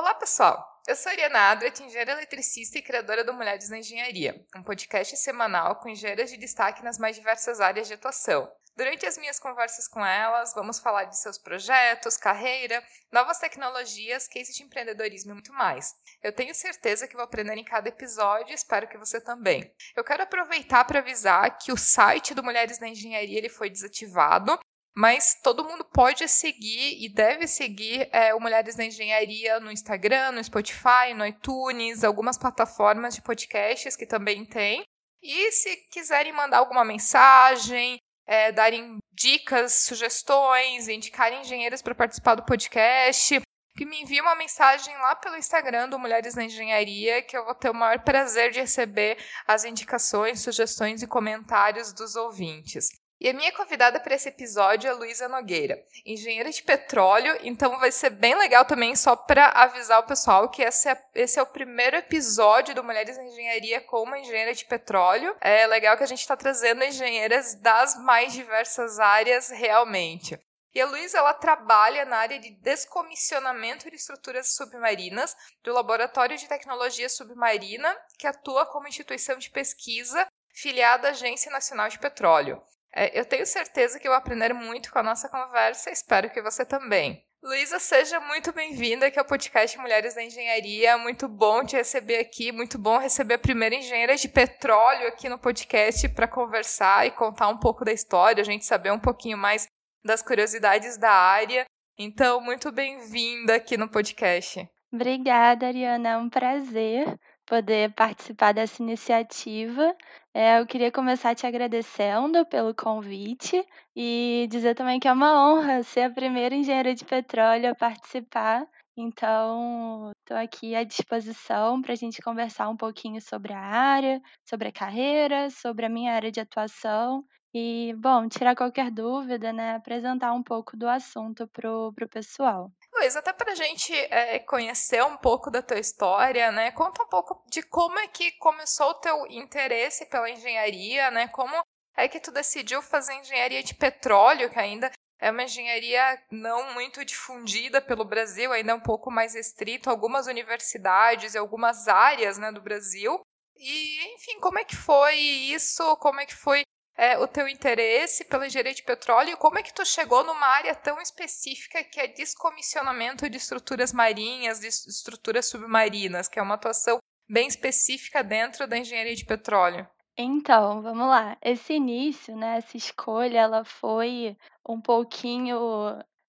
[0.00, 0.80] Olá, pessoal!
[0.88, 5.76] Eu sou Ariana Adret, engenheira eletricista e criadora do Mulheres na Engenharia, um podcast semanal
[5.76, 8.50] com engenheiras de destaque nas mais diversas áreas de atuação.
[8.74, 12.82] Durante as minhas conversas com elas, vamos falar de seus projetos, carreira,
[13.12, 15.94] novas tecnologias, cases de empreendedorismo e muito mais.
[16.22, 19.70] Eu tenho certeza que vou aprender em cada episódio e espero que você também.
[19.94, 24.58] Eu quero aproveitar para avisar que o site do Mulheres na Engenharia ele foi desativado
[24.94, 30.32] mas todo mundo pode seguir e deve seguir é, o Mulheres na Engenharia no Instagram,
[30.32, 34.82] no Spotify, no iTunes, algumas plataformas de podcasts que também tem.
[35.22, 42.44] E se quiserem mandar alguma mensagem, é, darem dicas, sugestões, indicarem engenheiros para participar do
[42.44, 43.40] podcast,
[43.76, 47.54] que me envie uma mensagem lá pelo Instagram do Mulheres na Engenharia, que eu vou
[47.54, 49.16] ter o maior prazer de receber
[49.46, 52.88] as indicações, sugestões e comentários dos ouvintes.
[53.20, 57.92] E a minha convidada para esse episódio é Luísa Nogueira, engenheira de petróleo, então vai
[57.92, 61.46] ser bem legal também, só para avisar o pessoal que esse é, esse é o
[61.46, 65.36] primeiro episódio do Mulheres em Engenharia com uma engenheira de petróleo.
[65.38, 70.40] É legal que a gente está trazendo engenheiras das mais diversas áreas realmente.
[70.74, 76.48] E a Luísa ela trabalha na área de descomissionamento de estruturas submarinas do Laboratório de
[76.48, 82.62] Tecnologia Submarina, que atua como instituição de pesquisa filiada à Agência Nacional de Petróleo.
[82.94, 86.42] É, eu tenho certeza que eu vou aprender muito com a nossa conversa, espero que
[86.42, 87.24] você também.
[87.42, 90.98] Luísa, seja muito bem-vinda aqui ao podcast Mulheres da Engenharia.
[90.98, 95.38] Muito bom te receber aqui, muito bom receber a primeira engenheira de petróleo aqui no
[95.38, 99.66] podcast para conversar e contar um pouco da história, a gente saber um pouquinho mais
[100.04, 101.64] das curiosidades da área.
[101.98, 104.68] Então, muito bem-vinda aqui no podcast.
[104.92, 106.08] Obrigada, Ariana.
[106.10, 107.18] É um prazer
[107.50, 109.96] poder participar dessa iniciativa.
[110.32, 115.82] É, eu queria começar te agradecendo pelo convite e dizer também que é uma honra
[115.82, 118.64] ser a primeira engenheira de petróleo a participar.
[118.96, 124.68] Então, estou aqui à disposição para a gente conversar um pouquinho sobre a área, sobre
[124.68, 129.74] a carreira, sobre a minha área de atuação e, bom, tirar qualquer dúvida, né?
[129.74, 132.70] Apresentar um pouco do assunto para o pessoal.
[133.00, 136.70] Luiz, até para a gente é, conhecer um pouco da tua história, né?
[136.72, 141.26] Conta um pouco de como é que começou o teu interesse pela engenharia, né?
[141.28, 141.54] Como
[141.96, 147.02] é que tu decidiu fazer engenharia de petróleo, que ainda é uma engenharia não muito
[147.02, 152.52] difundida pelo Brasil, ainda é um pouco mais restrito algumas universidades e algumas áreas né,
[152.52, 153.18] do Brasil.
[153.56, 155.96] E, enfim, como é que foi isso?
[155.96, 156.64] Como é que foi
[156.96, 160.46] é, o teu interesse pela engenharia de petróleo e como é que tu chegou numa
[160.46, 166.54] área tão específica que é descomissionamento de estruturas marinhas, de estruturas submarinas, que é uma
[166.54, 169.88] atuação bem específica dentro da engenharia de petróleo.
[170.18, 171.38] Então, vamos lá.
[171.40, 174.36] Esse início, né, essa escolha, ela foi
[174.68, 175.56] um pouquinho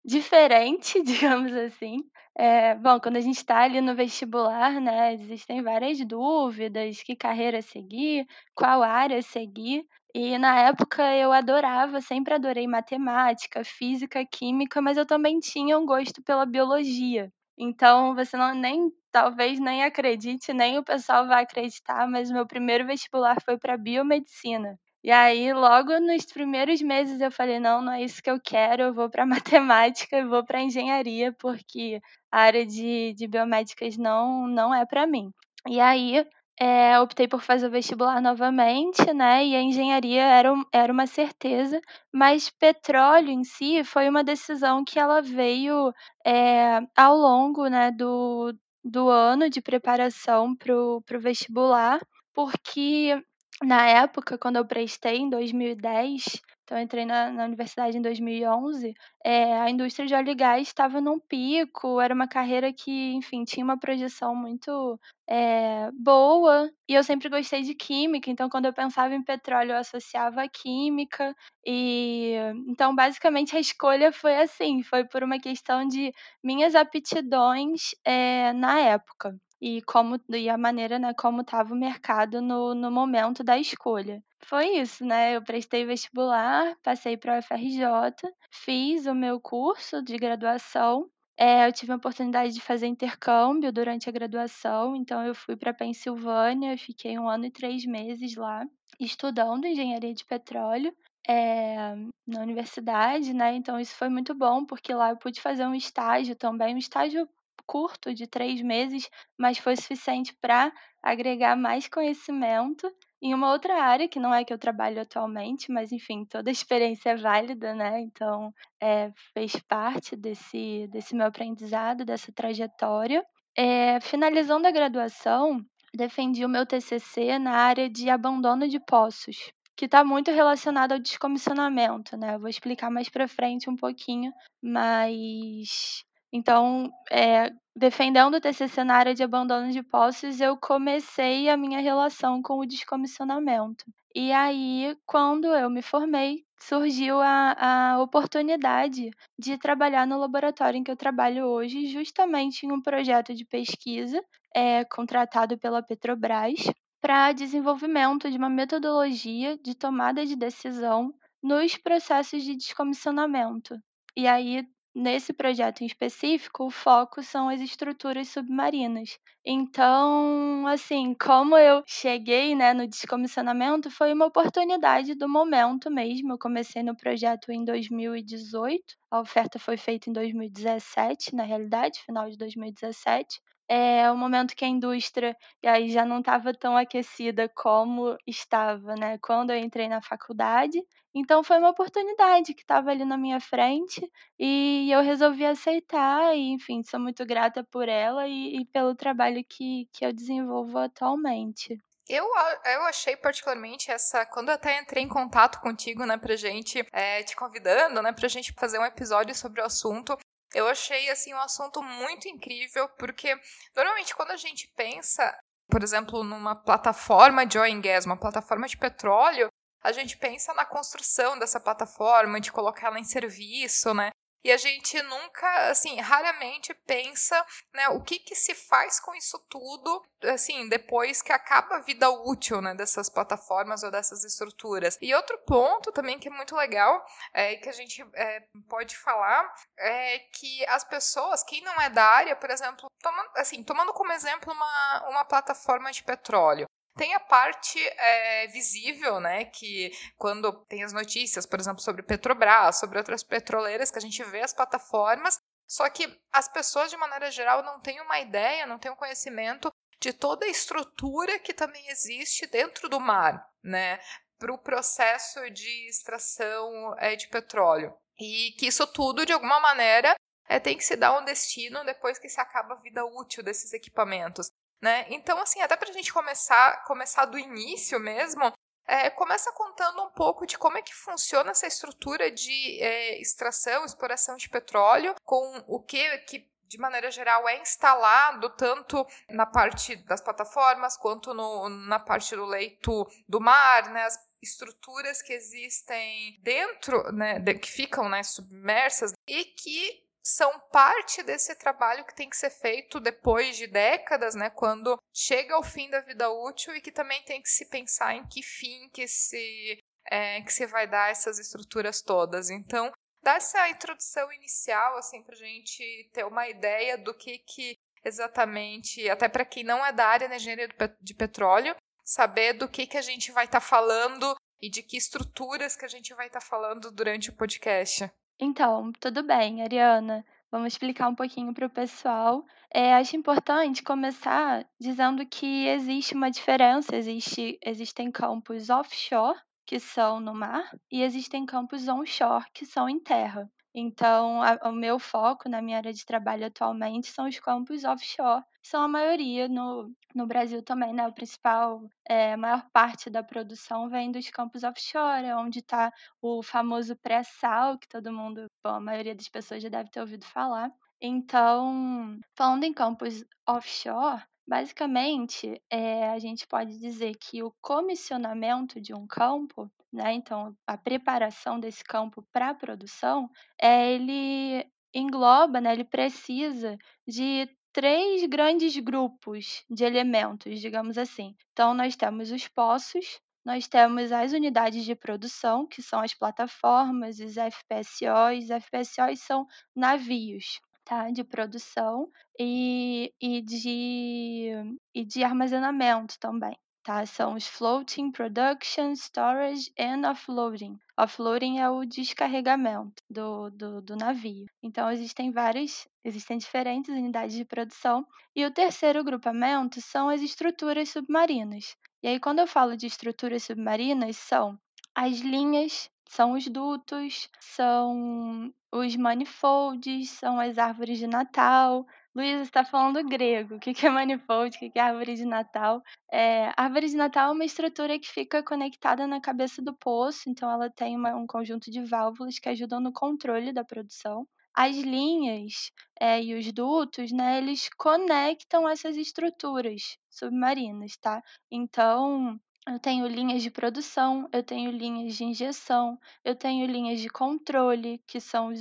[0.06, 1.98] diferente, digamos assim.
[2.38, 7.62] É, bom, quando a gente está ali no vestibular, né, existem várias dúvidas, que carreira
[7.62, 9.86] seguir, qual área seguir.
[10.14, 15.86] E na época eu adorava, sempre adorei matemática, física, química, mas eu também tinha um
[15.86, 17.32] gosto pela biologia.
[17.58, 22.86] Então você não nem talvez nem acredite, nem o pessoal vai acreditar, mas meu primeiro
[22.86, 24.78] vestibular foi para biomedicina.
[25.04, 28.84] E aí, logo nos primeiros meses, eu falei: não, não é isso que eu quero,
[28.84, 29.26] eu vou para
[30.06, 32.00] matemática, eu vou para engenharia, porque
[32.32, 35.32] a área de, de biomédicas não, não é para mim.
[35.68, 36.26] E aí,
[36.60, 39.46] é, optei por fazer o vestibular novamente, né?
[39.46, 41.82] E a engenharia era, era uma certeza,
[42.14, 45.92] mas petróleo em si foi uma decisão que ela veio
[46.26, 48.54] é, ao longo né, do,
[48.84, 52.00] do ano de preparação para o vestibular,
[52.34, 53.22] porque
[53.64, 58.94] na época, quando eu prestei, em 2010, então eu entrei na, na universidade em 2011,
[59.26, 63.44] é, a indústria de óleo e gás estava num pico, era uma carreira que, enfim,
[63.44, 65.00] tinha uma projeção muito
[65.30, 69.78] é, boa, e eu sempre gostei de química, então quando eu pensava em petróleo, eu
[69.78, 71.36] associava a química,
[71.66, 72.36] e
[72.68, 76.12] então basicamente a escolha foi assim, foi por uma questão de
[76.44, 82.42] minhas aptidões é, na época e como e a maneira, né, como estava o mercado
[82.42, 84.24] no, no momento da escolha.
[84.44, 85.36] Foi isso, né?
[85.36, 91.08] Eu prestei vestibular, passei para a UFRJ, fiz o meu curso de graduação.
[91.38, 95.74] É, eu tive a oportunidade de fazer intercâmbio durante a graduação, então eu fui para
[95.74, 98.66] Pensilvânia, fiquei um ano e três meses lá,
[99.00, 100.94] estudando engenharia de petróleo.
[101.28, 101.96] É,
[102.28, 103.54] na universidade, né?
[103.54, 107.30] Então isso foi muito bom, porque lá eu pude fazer um estágio também, um estágio
[107.72, 109.10] curto de três meses,
[109.40, 112.86] mas foi suficiente para agregar mais conhecimento
[113.22, 116.52] em uma outra área que não é que eu trabalho atualmente, mas enfim, toda a
[116.52, 118.02] experiência é válida, né?
[118.02, 123.24] Então, é, fez parte desse, desse meu aprendizado, dessa trajetória.
[123.58, 125.64] É, finalizando a graduação,
[125.96, 131.00] defendi o meu TCC na área de abandono de poços, que está muito relacionado ao
[131.00, 132.36] descomissionamento, né?
[132.36, 138.96] Eu vou explicar mais para frente um pouquinho, mas então, é, defendendo o TCC na
[138.96, 143.86] área de abandono de poços, eu comecei a minha relação com o descomissionamento.
[144.16, 150.84] E aí, quando eu me formei, surgiu a, a oportunidade de trabalhar no laboratório em
[150.84, 154.22] que eu trabalho hoje, justamente em um projeto de pesquisa
[154.54, 156.60] é, contratado pela Petrobras
[157.02, 163.76] para desenvolvimento de uma metodologia de tomada de decisão nos processos de descomissionamento.
[164.16, 164.64] E aí,
[164.96, 169.18] nesse projeto em específico, o foco são as estruturas submarinas.
[169.46, 176.34] Então, assim, como eu cheguei né, no descomissionamento, foi uma oportunidade do momento mesmo.
[176.34, 182.30] Eu comecei no projeto em 2018, a oferta foi feita em 2017, na realidade, final
[182.30, 183.42] de 2017
[183.74, 185.34] é o momento que a indústria
[185.64, 190.84] e aí já não estava tão aquecida como estava, né, quando eu entrei na faculdade.
[191.16, 194.02] Então foi uma oportunidade que estava ali na minha frente
[194.38, 199.42] e eu resolvi aceitar e, enfim, sou muito grata por ela e, e pelo trabalho
[199.48, 201.78] que, que eu desenvolvo atualmente.
[202.10, 204.26] Eu, eu achei particularmente essa.
[204.26, 208.28] Quando eu até entrei em contato contigo, né, pra gente, é, te convidando, né, pra
[208.28, 210.18] gente fazer um episódio sobre o assunto,
[210.54, 213.36] eu achei assim um assunto muito incrível, porque
[213.76, 215.38] normalmente quando a gente pensa,
[215.70, 219.48] por exemplo, numa plataforma de oil and gas, uma plataforma de petróleo,
[219.84, 224.12] a gente pensa na construção dessa plataforma, de colocar ela em serviço, né?
[224.44, 229.38] E a gente nunca, assim, raramente pensa, né, o que que se faz com isso
[229.50, 234.98] tudo, assim, depois que acaba a vida útil, né, dessas plataformas ou dessas estruturas.
[235.02, 239.54] E outro ponto também que é muito legal, é, que a gente é, pode falar,
[239.78, 244.12] é que as pessoas, quem não é da área, por exemplo, tomando, assim, tomando como
[244.12, 249.46] exemplo uma, uma plataforma de petróleo, tem a parte é, visível, né?
[249.46, 254.24] Que quando tem as notícias, por exemplo, sobre Petrobras, sobre outras petroleiras, que a gente
[254.26, 258.78] vê as plataformas, só que as pessoas, de maneira geral, não têm uma ideia, não
[258.78, 264.00] têm um conhecimento de toda a estrutura que também existe dentro do mar, né?
[264.38, 267.94] Para o processo de extração é, de petróleo.
[268.20, 270.16] E que isso tudo, de alguma maneira,
[270.48, 273.72] é, tem que se dar um destino depois que se acaba a vida útil desses
[273.72, 274.52] equipamentos.
[274.82, 275.06] Né?
[275.10, 278.52] Então, assim, até para a gente começar, começar do início mesmo,
[278.88, 283.86] é, começa contando um pouco de como é que funciona essa estrutura de é, extração,
[283.86, 289.96] exploração de petróleo, com o que, que de maneira geral é instalado tanto na parte
[290.06, 294.04] das plataformas quanto no, na parte do leito do mar, né?
[294.06, 301.56] As estruturas que existem dentro, né, que ficam né, submersas e que são parte desse
[301.56, 306.02] trabalho que tem que ser feito depois de décadas, né, quando chega ao fim da
[306.02, 309.80] vida útil e que também tem que se pensar em que fim que se
[310.10, 312.50] é, que se vai dar essas estruturas todas.
[312.50, 312.92] Então,
[313.22, 319.30] dá essa introdução inicial assim para gente ter uma ideia do que que exatamente, até
[319.30, 320.70] para quem não é da área da engenharia
[321.00, 324.98] de petróleo, saber do que que a gente vai estar tá falando e de que
[324.98, 328.12] estruturas que a gente vai estar tá falando durante o podcast.
[328.44, 330.26] Então, tudo bem, Ariana.
[330.50, 332.44] Vamos explicar um pouquinho para o pessoal.
[332.74, 340.20] É, acho importante começar dizendo que existe uma diferença, existe, existem campos offshore, que são
[340.20, 343.48] no mar, e existem campos onshore, que são em terra.
[343.76, 348.44] Então, a, o meu foco na minha área de trabalho atualmente são os campos offshore,
[348.62, 351.08] que são a maioria no, no Brasil também, né?
[351.08, 355.92] O principal, é, a maior parte da produção vem dos campos offshore, onde está
[356.22, 360.26] o famoso pré-sal, que todo mundo, bom, a maioria das pessoas já deve ter ouvido
[360.26, 360.72] falar.
[361.02, 368.94] Então, falando em campos offshore, basicamente, é, a gente pode dizer que o comissionamento de
[368.94, 370.14] um campo né?
[370.14, 373.30] Então, a preparação desse campo para a produção,
[373.62, 376.78] é, ele engloba, né, ele precisa
[377.08, 381.36] de três grandes grupos de elementos, digamos assim.
[381.52, 387.20] Então, nós temos os poços, nós temos as unidades de produção, que são as plataformas,
[387.20, 388.44] os FPSOs.
[388.44, 392.10] Os FPSOs são navios tá, de produção
[392.40, 394.52] e, e, de,
[394.94, 397.06] e de armazenamento também tá?
[397.06, 400.80] São os Floating Production, Storage and Offloading.
[401.02, 404.46] Offloading é o descarregamento do, do, do navio.
[404.62, 408.06] Então, existem várias, existem diferentes unidades de produção.
[408.36, 411.76] E o terceiro grupamento são as estruturas submarinas.
[412.04, 414.60] E aí, quando eu falo de estruturas submarinas, são
[414.94, 421.84] as linhas, são os dutos, são os manifolds, são as árvores de Natal,
[422.16, 423.56] Luísa, está falando grego.
[423.56, 424.56] O que é manifold?
[424.58, 425.82] O que é árvore de Natal?
[426.12, 430.50] Eh, árvore de Natal é uma estrutura que fica conectada na cabeça do poço, então
[430.52, 434.28] ela tem uma um conjunto de válvulas que ajudam no controle da produção.
[434.54, 441.22] As linhas, eh, e os dutos, né, eles conectam essas estruturas submarinas, tá.
[441.50, 442.38] Então,
[442.68, 448.02] eu tenho linhas de produção, eu tenho linhas de injeção, eu tenho linhas de controle,
[448.08, 448.60] que são os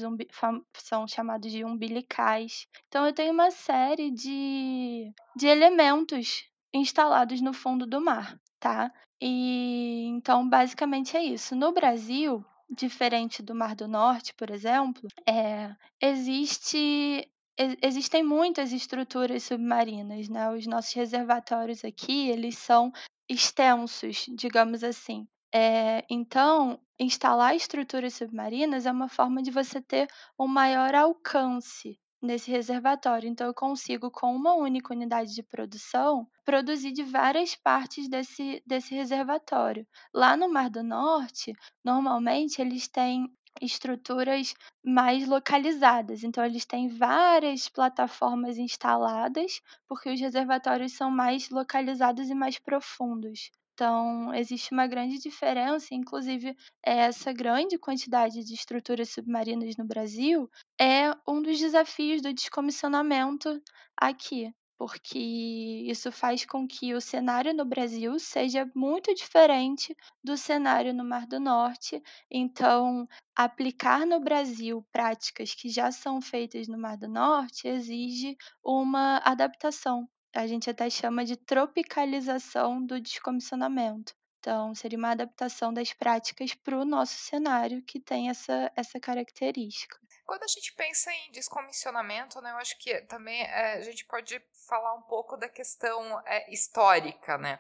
[0.74, 2.66] são chamados de umbilicais.
[2.88, 8.90] Então eu tenho uma série de de elementos instalados no fundo do mar, tá.
[9.20, 11.54] E então basicamente é isso.
[11.54, 17.28] No Brasil, diferente do Mar do Norte, por exemplo, eh, existe
[17.82, 22.90] existem muitas estruturas submarinas, né, os nossos reservatórios aqui, eles são
[23.30, 25.26] extensos, digamos assim.
[25.54, 30.08] Eh, então, instalar estruturas submarinas é uma forma de você ter
[30.38, 33.28] um maior alcance nesse reservatório.
[33.28, 38.94] Então eu consigo, com uma única unidade de produção, produzir de várias partes desse desse
[38.94, 39.86] reservatório.
[40.14, 41.52] Lá no Mar do Norte,
[41.84, 43.26] normalmente eles têm
[43.60, 44.54] estruturas
[44.84, 52.34] mais localizadas, então eles têm várias plataformas instaladas, porque os reservatórios são mais localizados e
[52.34, 53.50] mais profundos.
[53.74, 61.10] Então existe uma grande diferença, inclusive essa grande quantidade de estruturas submarinas no Brasil é
[61.26, 63.58] um dos desafios do descomissionamento
[63.96, 69.94] aqui, porque isso faz com que o cenário no Brasil seja muito diferente
[70.24, 72.02] do cenário no Mar do Norte.
[72.30, 73.06] Então,
[73.36, 80.08] aplicar no Brasil práticas que já são feitas no Mar do Norte exige uma adaptação.
[80.34, 84.14] A gente até chama de tropicalização do descomissionamento.
[84.38, 89.98] Então, seria uma adaptação das práticas para o nosso cenário que tem essa essa característica.
[90.30, 94.40] Quando a gente pensa em descomissionamento, né, eu acho que também, eh, a gente pode
[94.68, 97.58] falar um pouco da questão, eh, histórica, né.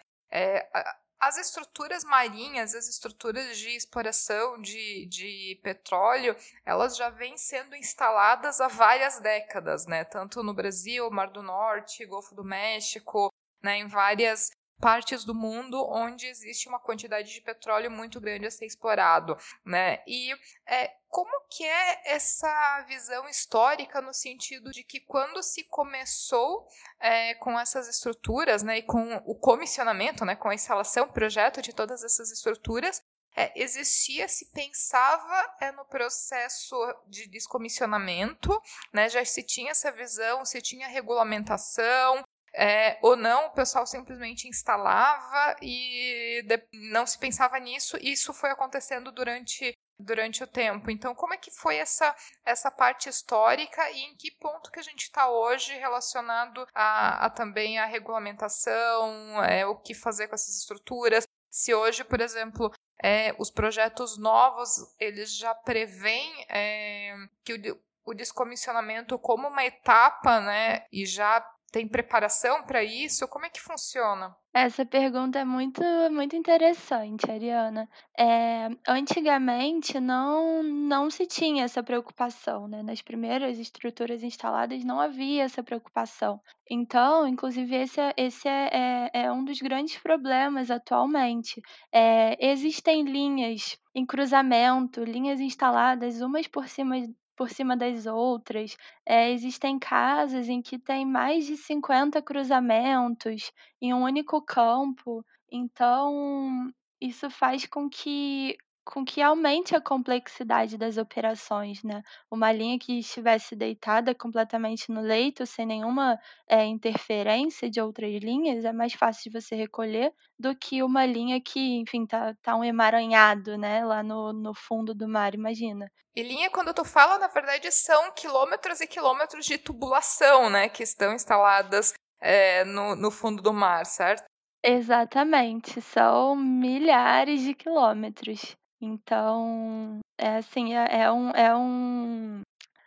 [0.72, 6.34] A as estruturas marinhas, as estruturas de exploração de de petróleo,
[6.64, 12.06] elas já vêm sendo instaladas há várias décadas, né, tanto no Brasil, Mar do Norte,
[12.06, 14.50] Golfo do México, né, em várias
[14.80, 20.02] partes do mundo onde existe uma quantidade de petróleo muito grande a ser explorado, né.
[20.06, 20.32] E,
[20.66, 26.66] eh, como que é essa visão histórica no sentido de que quando se começou,
[27.00, 31.72] eh, com essas estruturas, né, e com o comissionamento, né, com a instalação, projeto de
[31.72, 33.02] todas essas estruturas,
[33.36, 38.60] eh, existia se pensava, eh, no processo de descomissionamento,
[38.92, 44.48] né, já se tinha essa visão, se tinha regulamentação, eh, ou não, o pessoal simplesmente
[44.48, 46.42] instalava e
[46.72, 50.90] não se pensava nisso, e isso foi acontecendo durante durante o tempo.
[50.90, 52.14] Então como é que foi essa
[52.44, 57.30] essa parte histórica e em que ponto que a gente está hoje relacionado a a
[57.30, 61.24] também a regulamentação, eh, o que fazer com essas estruturas?
[61.50, 67.14] Se hoje, por exemplo, eh, os projetos novos, eles já prevêem, eh,
[67.44, 71.40] que o o descomissionamento como uma etapa, né, e já
[71.70, 73.28] tem preparação para isso?
[73.28, 74.36] Como é que funciona?
[74.52, 77.88] Essa pergunta é muito muito interessante, Ariana.
[78.18, 85.44] Eh, antigamente não não se tinha essa preocupação, né, nas primeiras estruturas instaladas não havia
[85.44, 86.40] essa preocupação.
[86.68, 91.60] Então, inclusive esse é esse é é é um dos grandes problemas atualmente.
[91.92, 96.96] Eh, existem linhas em cruzamento, linhas instaladas umas por cima
[97.40, 103.94] por cima das outras, eh, existem casas em que tem mais de 50 cruzamentos em
[103.94, 106.70] um único campo, então
[107.00, 112.02] isso faz com que com que aumente a complexidade das operações, né.
[112.30, 116.18] Uma linha que estivesse deitada completamente no leito, sem nenhuma,
[116.48, 121.40] eh, interferência de outras linhas, é mais fácil de você recolher do que uma linha
[121.40, 125.90] que, enfim, tá tá um emaranhado, né, lá no no fundo do mar, imagina.
[126.14, 130.82] E linha, quando tu fala, na verdade, são quilômetros e quilômetros de tubulação, né, que
[130.82, 134.24] estão instaladas, eh, no no fundo do mar, certo?
[134.62, 138.56] Exatamente, são milhares de quilômetros.
[138.80, 142.40] Então, é assim, é é um é um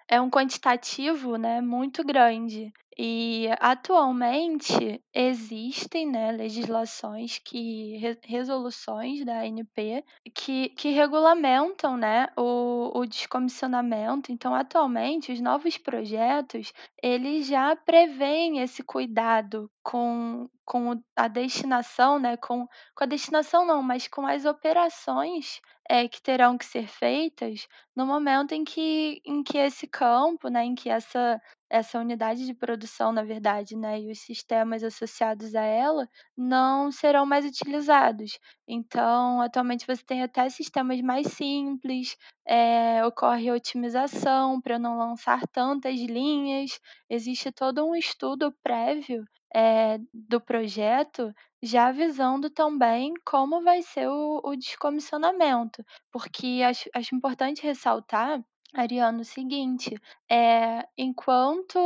[0.09, 2.71] é um quantitativo, né, muito grande.
[2.97, 10.03] E atualmente existem, né, legislações que re resoluções da ANP
[10.35, 14.31] que que regulamentam, né, o o descomissionamento.
[14.31, 16.71] Então, atualmente, os novos projetos,
[17.01, 23.81] eles já prevêem esse cuidado com com a destinação, né, com com a destinação não,
[23.83, 25.59] mas com as operações,
[25.89, 30.63] eh, que terão que ser feitas no momento em que em que esse campo, né,
[30.63, 31.41] em que essa
[31.73, 37.25] essa unidade de produção, na verdade, né, e os sistemas associados a ela não serão
[37.25, 38.37] mais utilizados.
[38.67, 42.15] Então, atualmente você tem até sistemas mais simples,
[42.47, 46.79] eh, ocorre otimização para não lançar tantas linhas.
[47.09, 49.23] Existe todo um estudo prévio,
[49.55, 57.15] eh, do projeto, já avisando também como vai ser o o descomissionamento, porque acho acho
[57.15, 58.39] importante ressaltar,
[58.75, 59.95] Ariana, o seguinte,
[60.29, 61.77] eh, enquanto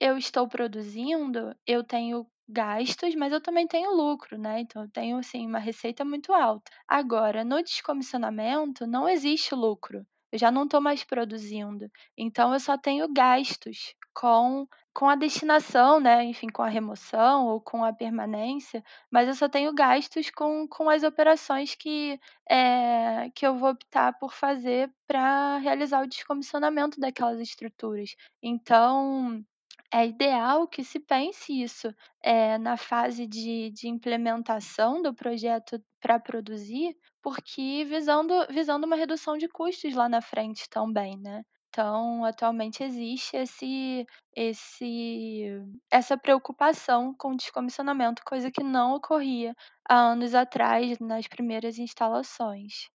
[0.00, 5.16] eu estou produzindo, eu tenho gastos, mas eu também tenho lucro, né, então eu tenho,
[5.18, 6.70] assim, uma receita muito alta.
[6.86, 12.78] Agora, no descomissionamento não existe lucro, eu já não estou mais produzindo, então eu só
[12.78, 18.82] tenho gastos com com a destinação, né, enfim, com a remoção ou com a permanência,
[19.10, 22.18] mas eu só tenho gastos com com as operações que,
[22.50, 28.16] eh, que eu vou optar por fazer para realizar o descomissionamento daquelas estruturas.
[28.42, 29.44] Então,
[29.92, 36.18] é ideal que se pense isso, eh, na fase de de implementação do projeto para
[36.20, 41.42] produzir, porque visando visando uma redução de custos lá na frente também, né.
[41.78, 45.44] Então, atualmente existe esse esse
[45.90, 49.54] essa preocupação com o descomissionamento, coisa que não ocorria
[49.86, 52.88] há anos atrás, nas primeiras instalações.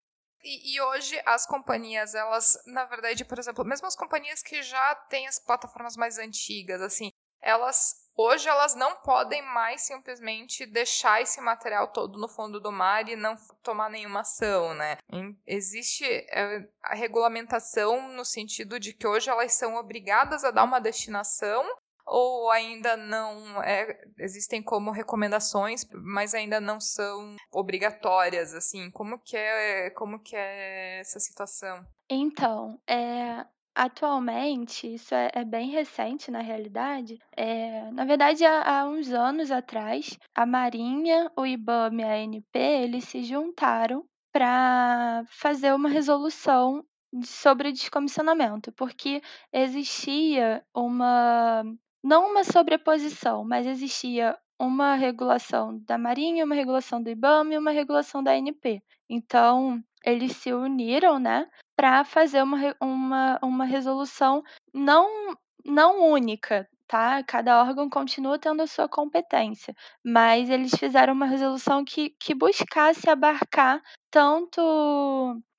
[0.44, 4.96] E, e, hoje as companhias, elas, na verdade, por exemplo, mesmo as companhias que já
[5.08, 7.12] têm as plataformas mais antigas, assim,
[7.42, 13.08] elas hoje elas não podem mais simplesmente deixar esse material todo no fundo do mar
[13.08, 14.98] e não tomar nenhuma ação, né?
[15.46, 20.80] Existe é, a regulamentação no sentido de que hoje elas são obrigadas a dar uma
[20.80, 21.64] destinação
[22.06, 29.38] ou ainda não é, existem como recomendações, mas ainda não são obrigatórias, assim, como que
[29.38, 31.86] é, como que é essa situação?
[32.10, 38.86] Então, é, atualmente, isso é, é bem recente na realidade, é, na verdade há, há
[38.88, 45.74] uns anos atrás, a Marinha, o IBAMA e a ANP, eles se juntaram para fazer
[45.74, 46.84] uma resolução
[47.24, 51.64] sobre descomissionamento, porque existia uma
[52.04, 57.72] não uma sobreposição, mas existia uma regulação da Marinha, uma regulação do IBAMA e uma
[57.72, 58.82] regulação da ANP.
[59.10, 61.48] Então, eles se uniram, né,
[61.82, 68.68] para fazer uma uma uma resolução não não única, tá, cada órgão continua tendo a
[68.68, 74.62] sua competência, mas eles fizeram uma resolução que que buscasse abarcar tanto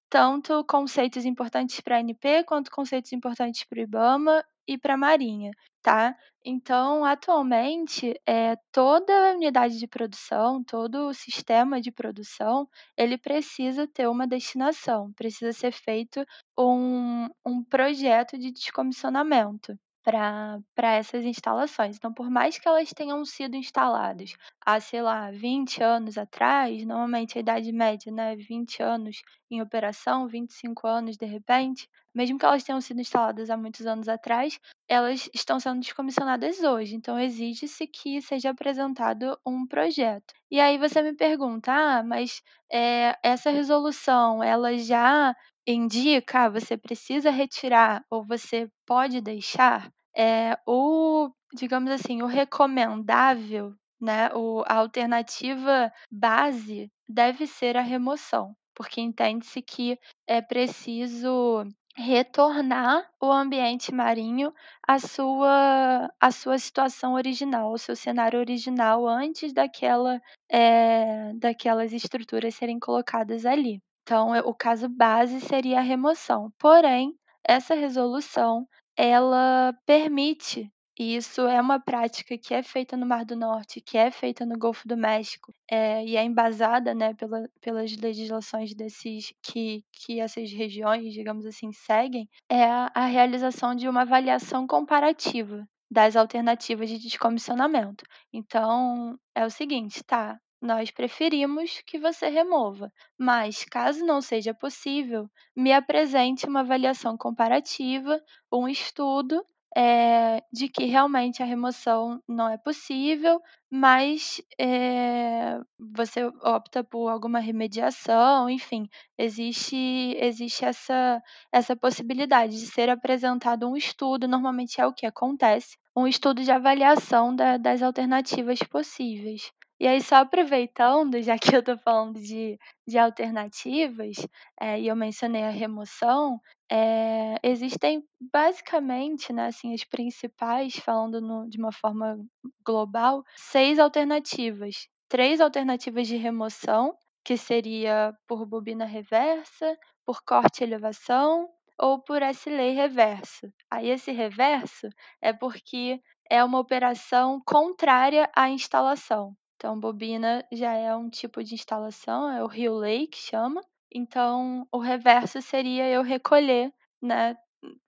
[0.08, 4.96] tanto conceitos importantes para a ANP, quanto conceitos importantes para o IBAMA e para a
[4.96, 5.50] Marinha,
[5.82, 6.16] tá.
[6.44, 14.08] Então, atualmente, eh, toda unidade de produção, todo o sistema de produção, ele precisa ter
[14.08, 16.24] uma destinação, precisa ser feito
[16.58, 21.96] um um projeto de descomissionamento para para essas instalações.
[21.96, 24.32] Então, por mais que elas tenham sido instaladas
[24.64, 29.18] há, sei lá, 20 anos atrás, normalmente a idade média, né, 20 anos
[29.50, 34.08] em operação, 25 anos de repente, mesmo que elas tenham sido instaladas há muitos anos
[34.08, 40.34] atrás, elas estão sendo descomissionadas hoje, então exige-se que seja apresentado um projeto.
[40.50, 45.34] E aí você me pergunta: "Ah, mas, eh, essa resolução ela já
[45.66, 53.74] indica, ah, você precisa retirar ou você pode deixar?" Eh, o digamos assim, o recomendável,
[54.00, 61.64] né, o a alternativa base deve ser a remoção, porque entende-se que é preciso
[61.94, 64.52] retornar o ambiente marinho
[64.86, 72.54] à sua à sua situação original, ao seu cenário original antes daquela, eh, daquelas estruturas
[72.54, 73.80] serem colocadas ali.
[74.02, 80.70] Então, o caso base seria a remoção, porém, essa resolução, ela permite
[81.02, 84.44] e isso é uma prática que é feita no Mar do Norte, que é feita
[84.46, 90.20] no Golfo do México, eh, e é embasada, né, pela pelas legislações desses que que
[90.20, 96.88] essas regiões, digamos assim, seguem, é a a realização de uma avaliação comparativa das alternativas
[96.88, 98.04] de descomissionamento.
[98.32, 105.28] Então, é o seguinte: "Tá, nós preferimos que você remova, mas caso não seja possível,
[105.56, 108.20] me apresente uma avaliação comparativa,
[108.52, 109.44] um estudo,
[109.76, 117.38] eh, de que realmente a remoção não é possível, mas, eh, você opta por alguma
[117.40, 119.76] remediação", enfim, existe
[120.18, 126.06] existe essa essa possibilidade de ser apresentado um estudo, normalmente é o que acontece, um
[126.06, 129.50] estudo de avaliação da das alternativas possíveis.
[129.80, 134.16] E aí só aproveitando, já que eu estou falando de de alternativas,
[134.60, 136.40] eh, e eu mencionei a remoção,
[136.74, 142.18] Eh, existem basicamente, né, assim, as principais, falando no de uma forma
[142.66, 144.88] global, 6 alternativas.
[145.08, 151.46] 3 alternativas de remoção, que seria por bobina reversa, por corte e elevação
[151.78, 153.52] ou por S-lay reverso.
[153.70, 154.88] Aí esse reverso
[155.20, 159.34] é porque é uma operação contrária à instalação.
[159.56, 163.60] Então bobina já é um tipo de instalação, é o lay que chama,
[163.94, 167.36] então o reverso seria eu recolher, né,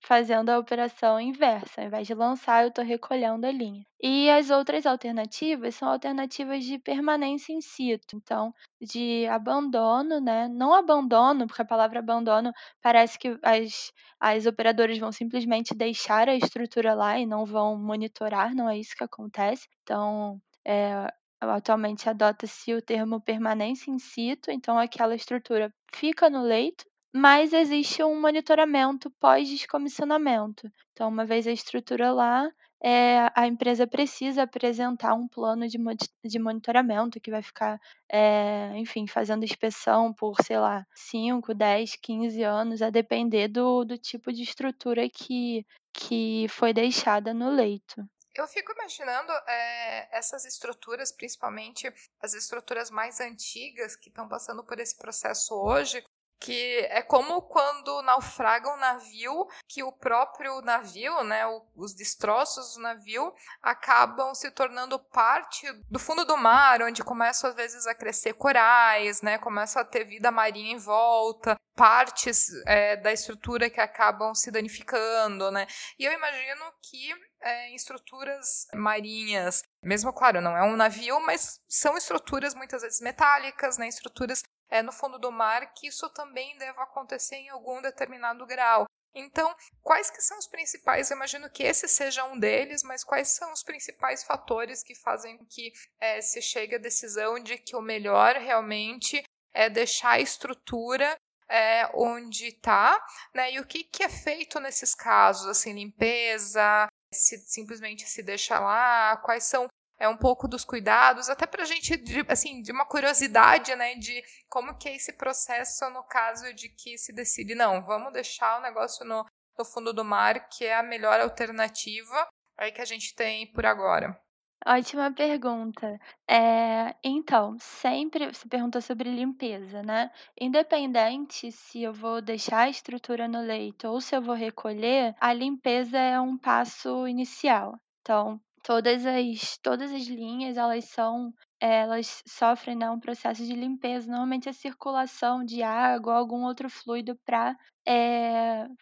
[0.03, 3.85] fazendo a operação inversa, ao invés de lançar eu estou recolhendo a linha.
[4.01, 10.75] E as outras alternativas são alternativas de permanência in situ, então de abandono, né, não
[10.75, 16.95] abandono, porque a palavra abandono parece que as as operadoras vão simplesmente deixar a estrutura
[16.95, 19.69] lá e não vão monitorar, não é isso que acontece.
[19.83, 21.07] Então, eh,
[21.53, 28.03] atualmente adota-se o termo permanência in situ, então aquela estrutura fica no leito, mas existe
[28.03, 30.69] um monitoramento pós-descomissionamento.
[30.93, 32.49] Então uma vez a estrutura lá,
[32.83, 35.79] eh, a empresa precisa apresentar um plano de
[36.25, 37.79] de monitoramento que vai ficar,
[38.11, 43.97] eh, enfim, fazendo inspeção por, sei lá, 5, 10, 15 anos, a depender do do
[43.99, 45.65] tipo de estrutura que
[45.97, 48.05] que foi deixada no leito.
[48.35, 54.81] Eu fico imaginando, eh, essas estruturas, principalmente as estruturas mais antigas que estão passando por
[54.81, 56.05] esse processo hoje,
[56.41, 61.43] que é como quando naufraga um navio, que o próprio navio, né,
[61.75, 67.57] os destroços do navio acabam se tornando parte do fundo do mar, onde começam às
[67.57, 73.13] vezes a crescer corais, né, começa a ter vida marinha em volta, partes é, da
[73.13, 75.67] estrutura que acabam se danificando, né?
[75.99, 81.61] E eu imagino que é, em estruturas marinhas, mesmo claro, não é um navio, mas
[81.69, 83.87] são estruturas muitas vezes metálicas, né?
[83.87, 88.87] Estruturas é, no fundo do mar, que isso também deve acontecer em algum determinado grau.
[89.15, 91.11] Então, quais que são os principais?
[91.11, 95.39] Eu imagino que esse seja um deles, mas quais são os principais fatores que fazem
[95.45, 101.15] que é, se chegue à decisão de que o melhor realmente é deixar a estrutura
[101.49, 103.01] é, onde está,
[103.33, 103.53] né?
[103.53, 109.17] E o que, que é feito nesses casos, assim, limpeza, se simplesmente se deixa lá,
[109.19, 112.85] quais são é um pouco dos cuidados, até para a gente, de, assim, de uma
[112.85, 117.83] curiosidade, né, de como que é esse processo no caso de que se decide, não,
[117.83, 119.25] vamos deixar o negócio no,
[119.57, 123.65] no fundo do mar, que é a melhor alternativa aí que a gente tem por
[123.65, 124.19] agora.
[124.67, 125.99] Ótima pergunta.
[126.29, 130.11] Eh, então, sempre você perguntou sobre limpeza, né.
[130.41, 135.33] Independente se eu vou deixar a estrutura no leito ou se eu vou recolher, a
[135.33, 137.79] limpeza é um passo inicial.
[138.01, 141.33] Então, todas as todas as linhas, elas são
[141.67, 146.69] elas sofrem, né, um processo de limpeza, normalmente a circulação de água ou algum outro
[146.71, 147.57] fluido para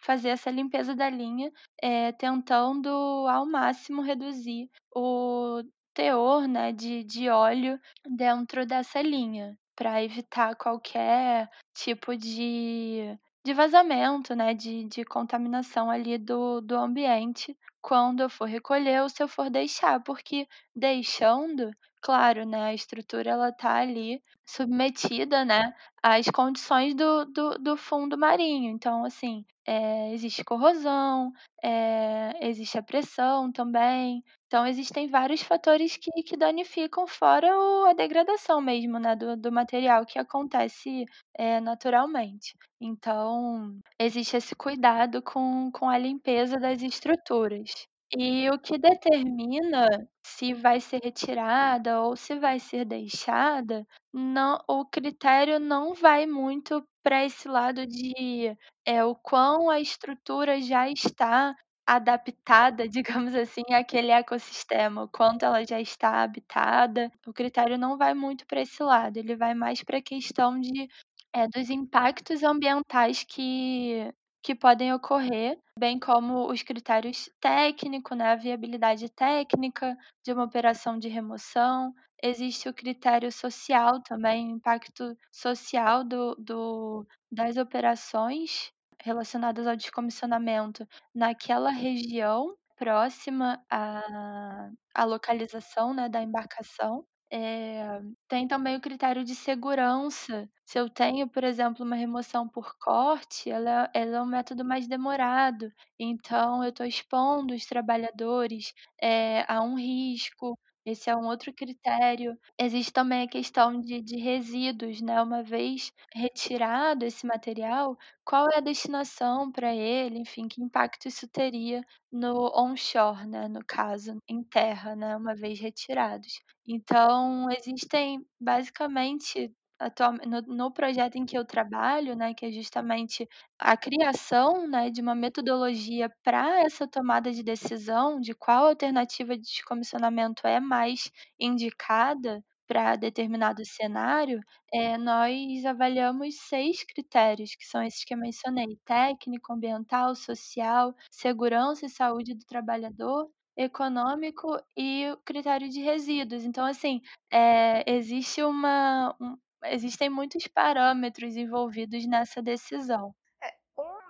[0.01, 2.89] fazer essa limpeza da linha, eh, tentando
[3.29, 5.61] ao máximo reduzir o
[5.93, 14.35] teor, né, de de óleo dentro dessa linha, para evitar qualquer tipo de de vazamento,
[14.35, 19.27] né, de de contaminação ali do do ambiente, quando eu for recolher ou se eu
[19.27, 21.69] for deixar, porque deixando,
[22.03, 28.17] claro, né, a estrutura ela tá ali submetida, né, às condições do do do fundo
[28.17, 28.69] marinho.
[28.71, 31.31] Então, assim, eh, existe corrosão,
[31.63, 34.23] eh, existe a pressão também.
[34.47, 39.51] Então existem vários fatores que que danificam, fora o a degradação mesmo, né, do do
[39.51, 41.05] material que acontece,
[41.37, 42.55] eh, naturalmente.
[42.81, 47.87] Então, existe esse cuidado com com a limpeza das estruturas.
[48.17, 49.87] E o que determina
[50.25, 56.83] se vai ser retirada ou se vai ser deixada, não o critério não vai muito
[57.03, 61.55] para esse lado de, eh, o quão a estrutura já está
[61.87, 62.87] adaptada,
[63.27, 67.11] digamos assim, àquele ecossistema, o quanto ela já está habitada.
[67.27, 70.87] O critério não vai muito para esse lado, ele vai mais para a questão de
[71.33, 74.07] é, dos impactos ambientais que
[74.43, 80.99] que podem ocorrer, bem como os critérios técnico, né, a viabilidade técnica de uma operação
[80.99, 81.93] de remoção.
[82.21, 90.87] Existe o critério social também, o impacto social do do das operações relacionadas ao descomissionamento
[91.15, 97.05] naquela região próxima à à localização, né, da embarcação.
[97.35, 100.47] Eh, tem também o critério de segurança.
[100.65, 104.87] Se eu tenho, por exemplo, uma remoção por corte, ela ela é um método mais
[104.87, 110.57] demorado, então eu estou expondo os trabalhadores, eh, a um risco.
[110.85, 112.37] Esse é um outro critério.
[112.59, 118.57] Existe também a questão de de resíduos, né, uma vez retirado esse material, qual é
[118.57, 124.43] a destinação para ele, enfim, que impacto isso teria no onshore, né, no caso, em
[124.43, 126.41] terra, né, uma vez retirados.
[126.67, 129.51] Então existem basicamente
[129.85, 133.27] atualme no no projeto em que eu trabalho, né, que é justamente
[133.59, 139.43] a criação, né, de uma metodologia para essa tomada de decisão de qual alternativa de
[139.43, 144.39] descomissionamento é mais indicada para determinado cenário,
[144.73, 151.85] eh, nós avaliamos 6 critérios, que são esses que eu mencionei: técnico, ambiental, social, segurança
[151.85, 156.43] e saúde do trabalhador, econômico e o critério de resíduos.
[156.45, 163.13] Então, assim, eh, existe uma um existem muitos parâmetros envolvidos nessa decisão.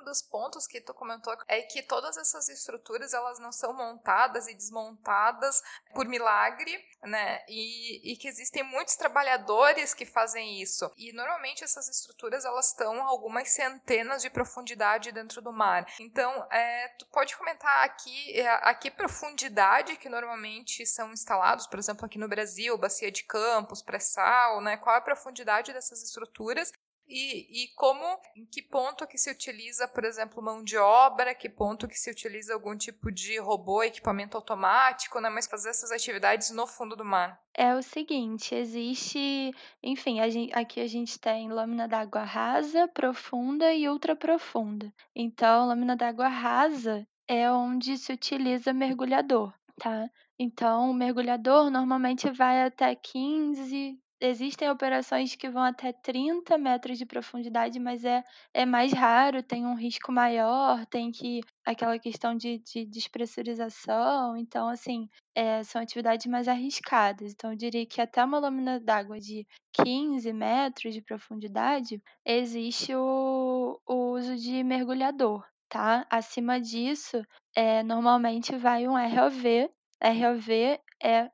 [0.03, 4.49] Um dos pontos que tu comentou é que todas essas estruturas elas não são montadas
[4.49, 5.63] e desmontadas
[5.93, 7.41] por milagre, né?
[7.47, 10.91] E, e que existem muitos trabalhadores que fazem isso.
[10.97, 15.85] E normalmente essas estruturas elas estão a algumas centenas de profundidade dentro do mar.
[15.97, 21.79] Então, é, tu pode comentar aqui é, a que profundidade que normalmente são instalados, por
[21.79, 24.75] exemplo, aqui no Brasil, bacia de campos, pré-sal, né?
[24.75, 26.73] Qual a profundidade dessas estruturas
[27.07, 28.03] e, e como,
[28.35, 32.09] em que ponto que se utiliza, por exemplo, mão de obra, que ponto que se
[32.09, 35.29] utiliza algum tipo de robô, equipamento automático, né?
[35.29, 37.39] Mas fazer essas atividades no fundo do mar.
[37.53, 43.71] É o seguinte, existe, enfim, a gen aqui a gente tem lâmina d'água rasa, profunda
[43.73, 44.91] e ultraprofunda.
[45.15, 50.09] Então, lâmina d'água rasa é onde se utiliza mergulhador, tá?
[50.37, 57.05] Então, o mergulhador normalmente vai até 15 Existem operações que vão até 30 metros de
[57.05, 62.57] profundidade, mas é é mais raro, tem um risco maior, tem que aquela questão de
[62.59, 67.33] de despressurização, então, assim, eh, são atividades mais arriscadas.
[67.33, 73.77] Então eu diria que até uma lâmina d'água de 15 metros de profundidade, existe o
[73.85, 76.07] o uso de mergulhador, tá.
[76.09, 77.21] Acima disso,
[77.55, 79.69] eh, normalmente vai um ROV.
[80.01, 81.29] ROV é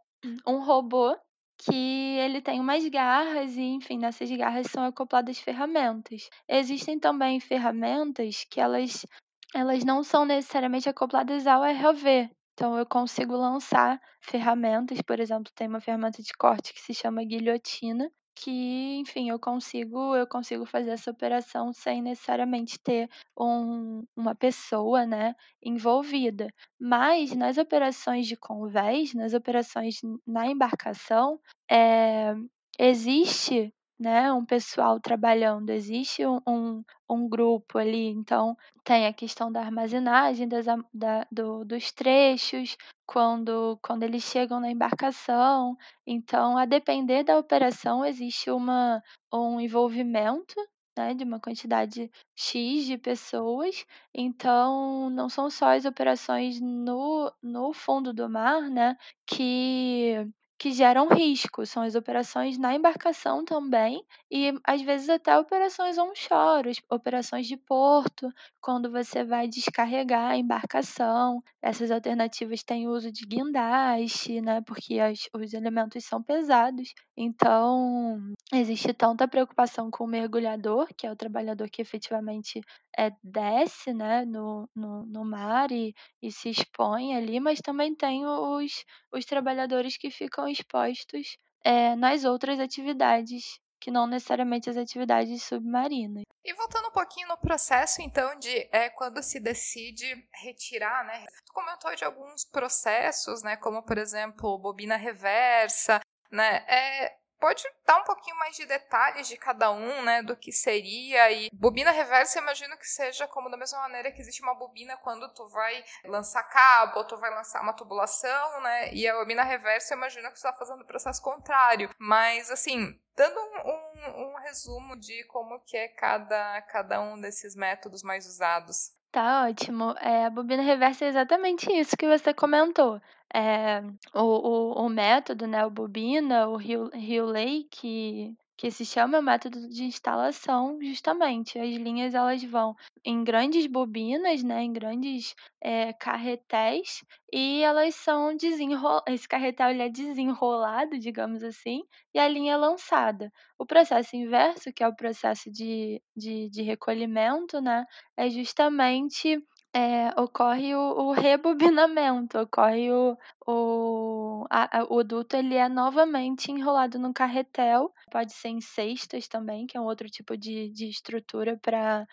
[0.47, 1.15] um robô
[1.59, 6.29] que ele tem umas garras e, enfim, nessas garras são acopladas ferramentas.
[6.47, 9.05] Existem também ferramentas que elas
[9.53, 15.67] elas não são necessariamente acopladas ao ROV, então eu consigo lançar ferramentas, por exemplo, tem
[15.67, 20.91] uma ferramenta de corte que se chama guilhotina, que, enfim, eu consigo eu consigo fazer
[20.91, 26.47] essa operação sem necessariamente ter um uma pessoa, né, envolvida.
[26.79, 29.95] Mas nas operações de convés, nas operações
[30.27, 31.39] na embarcação,
[31.71, 32.33] eh,
[32.79, 39.51] existe, né, um pessoal trabalhando, existe um um um grupo ali, então tem a questão
[39.51, 45.75] da armazenagem das da do dos trechos, quando quando eles chegam na embarcação.
[46.07, 49.01] Então, a depender da operação, existe uma
[49.33, 50.55] um envolvimento,
[50.97, 53.85] né, de uma quantidade X de pessoas.
[54.13, 58.95] Então, não são só as operações no no fundo do mar, né,
[59.27, 60.27] que
[60.59, 66.73] que geram risco, são as operações na embarcação também e, às vezes, até operações onshore,
[66.91, 68.29] operações de porto,
[68.61, 71.41] quando você vai descarregar a embarcação.
[71.61, 76.93] Essas alternativas têm o uso de guindaste, né, porque as os elementos são pesados.
[77.17, 78.19] Então,
[78.53, 82.61] existe tanta preocupação com o mergulhador, que é o trabalhador que efetivamente,
[82.97, 88.25] eh, desce, né, no no no mar e e se expõe ali, mas também tem
[88.25, 95.43] os os trabalhadores que ficam expostos, eh, nas outras atividades, que não necessariamente as atividades
[95.43, 96.23] submarinas.
[96.43, 101.25] E voltando um pouquinho no processo, então, de é, quando se decide retirar, né?
[101.45, 103.57] Tu comentou de alguns processos, né?
[103.57, 105.99] Como, por exemplo, bobina reversa,
[106.31, 106.65] né?
[106.67, 111.31] É, Pode dar um pouquinho mais de detalhes de cada um, né, do que seria
[111.31, 115.33] e bobina reversa, imagino que seja como da mesma maneira que existe uma bobina quando
[115.33, 119.93] tu vai lançar cabo, ou tu vai lançar uma tubulação, né, e a bobina reversa
[119.93, 124.99] imagino que tu tá fazendo o processo contrário, mas assim, dando um, um, um resumo
[124.99, 128.99] de como que é cada, cada um desses métodos mais usados.
[129.11, 129.95] Tá ótimo.
[129.99, 133.01] Eh, a bobina reversa é exatamente isso que você comentou.
[133.33, 133.81] Eh,
[134.15, 139.23] o o o método, né, o bobina, o Rio-Ley, que que se chama é o
[139.23, 141.57] método de instalação, justamente.
[141.57, 148.35] As linhas elas vão em grandes bobinas, né, em grandes, eh, carretéis, e elas são
[148.35, 153.31] desenro esse carretel ele é desenrolado, digamos assim, e a linha é lançada.
[153.57, 157.85] O processo inverso, que é o processo de de de recolhimento, né,
[158.17, 159.41] é justamente
[159.73, 166.97] é, ocorre o, o, rebobinamento, ocorre o, o, a, o duto ele é novamente enrolado
[166.97, 171.57] no carretel, pode ser em cestas também, que é um outro tipo de, de estrutura
[171.57, 172.07] para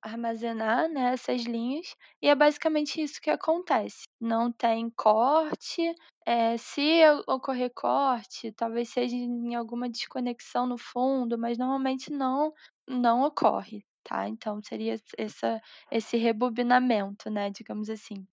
[0.00, 4.04] armazenar né, essas linhas, e é basicamente isso que acontece.
[4.20, 5.82] Não tem corte,
[6.24, 12.52] é, se ocorrer corte, talvez seja em alguma desconexão no fundo, mas normalmente não,
[12.86, 14.28] não ocorre tá?
[14.28, 18.26] Então seria essa, esse rebobinamento, né, digamos assim.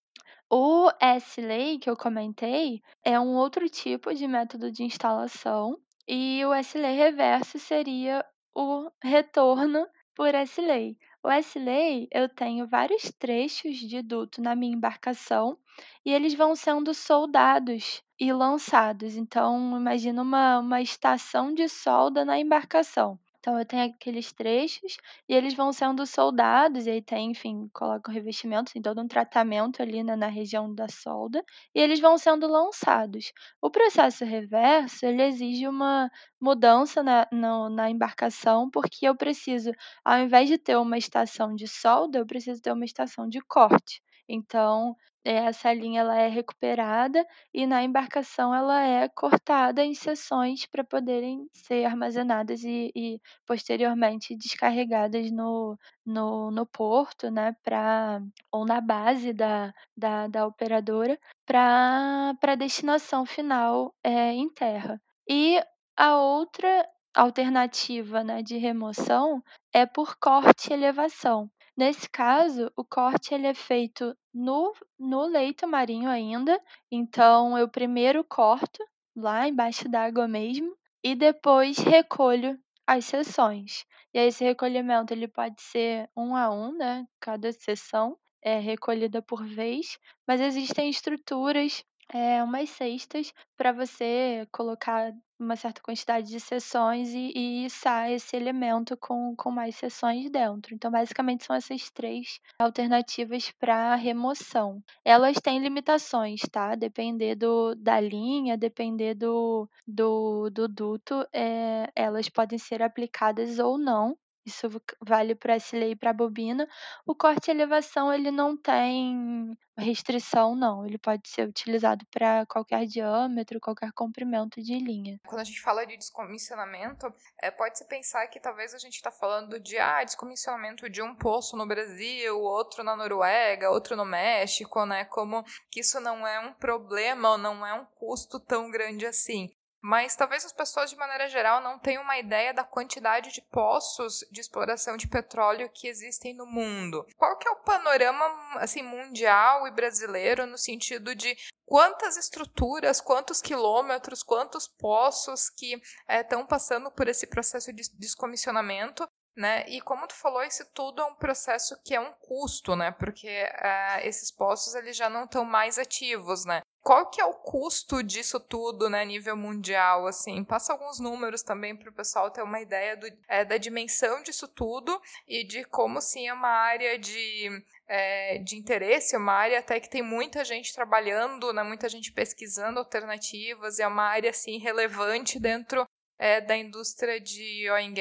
[0.50, 6.52] O S-Lay que eu comentei é um outro tipo de método de instalação e o
[6.52, 10.96] S-Lay reverso seria o retorno por S-Lay.
[11.22, 15.58] O S-Lay, eu tenho vários trechos de duto na minha embarcação
[16.04, 19.16] e eles vão sendo soldados e lançados.
[19.16, 23.18] Então, imagina uma, uma estação de solda na embarcação.
[23.44, 24.96] Então eu tenho aqueles trechos
[25.28, 29.06] e eles vão sendo soldados, e aí tem, enfim, coloca o revestimento, tem todo um
[29.06, 33.32] tratamento ali na, na região da solda, e eles vão sendo lançados.
[33.60, 40.20] O processo reverso, ele exige uma mudança na, na, na embarcação, porque eu preciso, ao
[40.20, 44.00] invés de ter uma estação de solda, eu preciso ter uma estação de corte.
[44.28, 50.84] Então, essa linha ela é recuperada e na embarcação ela é cortada em seções para
[50.84, 58.20] poderem ser armazenadas e, e posteriormente descarregadas no, no, no porto, né, pra,
[58.52, 65.00] ou na base da, da, da operadora para a destinação final é, em terra.
[65.28, 65.62] E
[65.96, 71.50] a outra alternativa né, de remoção é por corte e elevação.
[71.76, 76.60] Nesse caso, o corte ele é feito no, no leito marinho ainda.
[76.90, 78.82] Então, eu primeiro corto
[79.16, 83.84] lá embaixo d'água mesmo e depois recolho as seções.
[84.12, 87.06] E aí, esse recolhimento ele pode ser um a um, né?
[87.20, 95.12] Cada seção é recolhida por vez, mas existem estruturas é, umas cestas para você colocar
[95.38, 100.74] uma certa quantidade de sessões e, e içar esse elemento com, com mais sessões dentro.
[100.74, 104.82] Então, basicamente, são essas três alternativas para remoção.
[105.04, 106.74] Elas têm limitações, tá?
[106.74, 113.78] Depender do, da linha, depender do, do, do duto, é, elas podem ser aplicadas ou
[113.78, 114.68] não isso
[115.00, 116.68] vale para SLA e para bobina.
[117.06, 120.86] O corte e elevação ele não tem restrição, não.
[120.86, 125.18] Ele pode ser utilizado para qualquer diâmetro, qualquer comprimento de linha.
[125.26, 129.58] Quando a gente fala de descomissionamento, é, pode-se pensar que talvez a gente está falando
[129.58, 135.04] de ah, descomissionamento de um poço no Brasil, outro na Noruega, outro no México, né?
[135.06, 139.54] Como que isso não é um problema ou não é um custo tão grande assim
[139.84, 144.24] mas talvez as pessoas de maneira geral não tenham uma ideia da quantidade de poços
[144.32, 147.06] de exploração de petróleo que existem no mundo.
[147.18, 153.42] Qual que é o panorama assim mundial e brasileiro no sentido de quantas estruturas, quantos
[153.42, 155.74] quilômetros, quantos poços que
[156.08, 159.64] estão eh, é, passando por esse processo de descomissionamento né?
[159.68, 162.90] E como tu falou, isso tudo é um processo que é um custo, né?
[162.92, 166.62] Porque uh, esses poços eles já não estão mais ativos, né?
[166.84, 170.44] Qual que é o custo disso tudo, né, nível mundial, assim?
[170.44, 174.46] Passa alguns números também para o pessoal ter uma ideia do, é, da dimensão disso
[174.46, 177.48] tudo e de como, sim, é uma área de,
[177.88, 182.78] é, de interesse, uma área até que tem muita gente trabalhando, né, muita gente pesquisando
[182.78, 187.94] alternativas, é uma área, assim, relevante dentro é, da indústria de oil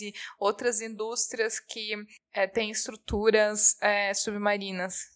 [0.00, 1.94] e outras indústrias que
[2.32, 5.13] é, têm estruturas é, submarinas.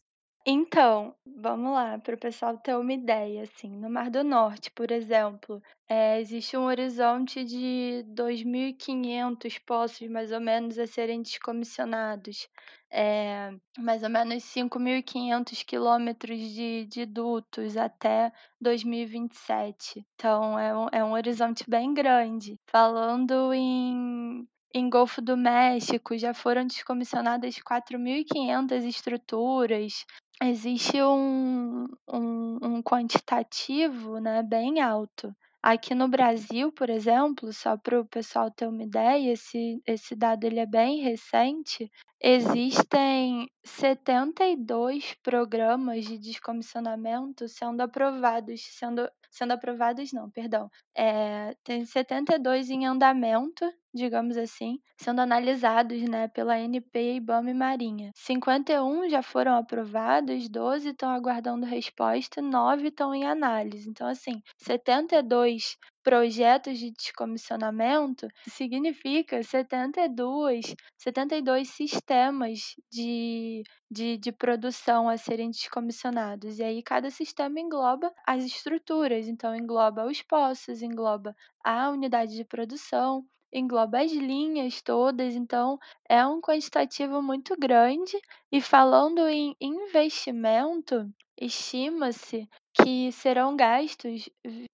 [0.51, 4.91] Então, vamos lá, para o pessoal ter uma ideia, assim, no Mar do Norte, por
[4.91, 12.49] exemplo, é, existe um horizonte de 2.500 poços, mais ou menos, a serem descomissionados.
[12.91, 20.03] É, mais ou menos 5.500 quilômetros de, de dutos até 2027.
[20.15, 22.59] Então, é um, é um horizonte bem grande.
[22.71, 30.05] Falando em em Golfo do México já foram descomissionadas 4.500 estruturas,
[30.43, 35.35] existe um, um, um quantitativo né, bem alto.
[35.63, 40.45] Aqui no Brasil, por exemplo, só para o pessoal ter uma ideia, esse, esse dado
[40.45, 50.31] ele é bem recente, existem 72 programas de descomissionamento sendo aprovados, sendo, sendo aprovados não,
[50.31, 53.65] perdão, é, tem 72 em andamento
[53.99, 58.11] digamos assim, sendo analisados né, pela ANP, IBAMA e Marinha.
[58.15, 63.89] 51 já foram aprovados, 12 estão aguardando resposta, 9 estão em análise.
[63.89, 65.77] Então, assim, 72
[66.09, 76.59] projetos de descomissionamento significa 72, 72 sistemas de, de, de produção a serem descomissionados.
[76.59, 82.45] E aí cada sistema engloba as estruturas, então engloba os poços, engloba a unidade de
[82.45, 83.23] produção,
[83.53, 85.79] engloba as linhas todas, então
[86.09, 88.19] é um quantitativo muito grande.
[88.51, 91.09] E falando em investimento,
[91.41, 94.29] estima-se que serão gastos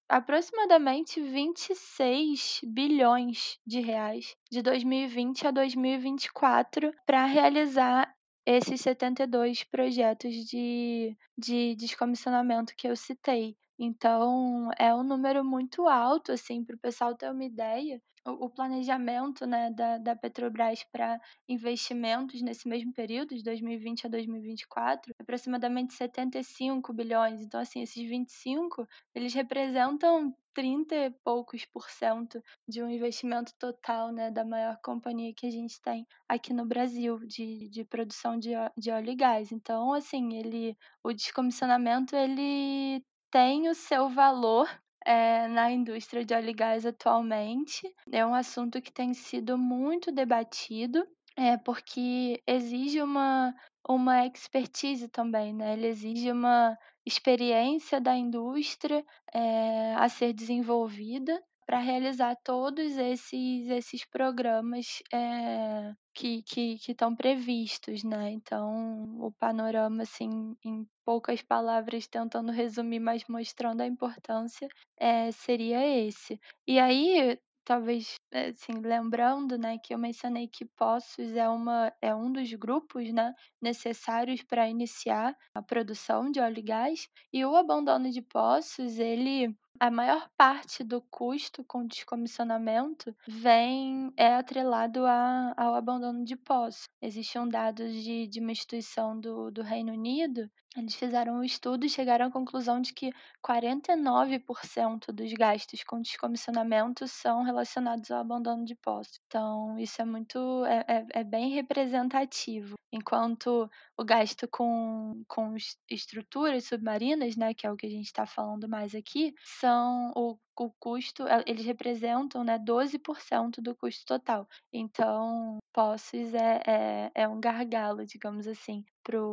[0.09, 8.15] aproximadamente 26 bilhões de reais de 2020 a 2024 para realizar
[8.47, 13.57] esses 72 projetos de, de descomissionamento que eu citei.
[13.79, 18.01] Então, é um número muito alto, assim, para o pessoal ter uma ideia.
[18.27, 25.13] O, planejamento né, da, da Petrobras para investimentos nesse mesmo período, de 2020 a 2024,
[25.19, 27.43] é aproximadamente 75 bilhões.
[27.43, 34.11] Então, assim, esses 25, eles representam 30 e poucos por cento de um investimento total
[34.11, 38.53] né, da maior companhia que a gente tem aqui no Brasil de, de produção de,
[38.79, 39.53] de óleo e gás.
[39.53, 43.05] Então, assim, ele, o descomissionamento ele
[43.35, 44.71] tem o seu valor
[45.05, 47.83] é, na indústria de óleo e gás atualmente.
[48.13, 51.05] É um assunto que tem sido muito debatido,
[51.37, 53.53] é, porque exige uma,
[53.89, 55.73] uma expertise também, né?
[55.73, 59.05] Ele exige uma experiência da indústria
[59.35, 66.43] é, a ser desenvolvida para realizar todos esses, esses programas é, que
[66.79, 68.31] que estão previstos, né.
[68.31, 75.87] Então, o panorama, assim, em poucas palavras, tentando resumir, mas mostrando a importância, é seria
[75.87, 76.41] esse.
[76.67, 82.31] E aí, talvez, assim, lembrando, né, que eu mencionei que Poços é uma é um
[82.33, 88.11] dos grupos, né, necessários para iniciar a produção de óleo e gás, e o abandono
[88.11, 95.75] de Poços, ele a maior parte do custo com descomissionamento vem é atrelado a ao
[95.75, 96.89] abandono de poços.
[97.03, 101.89] Existiam dados de de uma instituição do do Reino Unido, eles fizeram um estudo e
[101.89, 108.75] chegaram à conclusão de que 49% dos gastos com descomissionamento são relacionados ao abandono de
[108.75, 109.21] poços.
[109.27, 112.75] Então isso é muito é é é bem representativo.
[112.93, 115.55] Enquanto o gasto com com
[115.89, 119.33] estruturas submarinas, né, que é o que a gente está falando mais aqui,
[119.65, 124.49] são o o custo, eh, eles representam, né, 12% do custo total.
[124.73, 128.85] Então, Poços é é é um gargalo, digamos assim,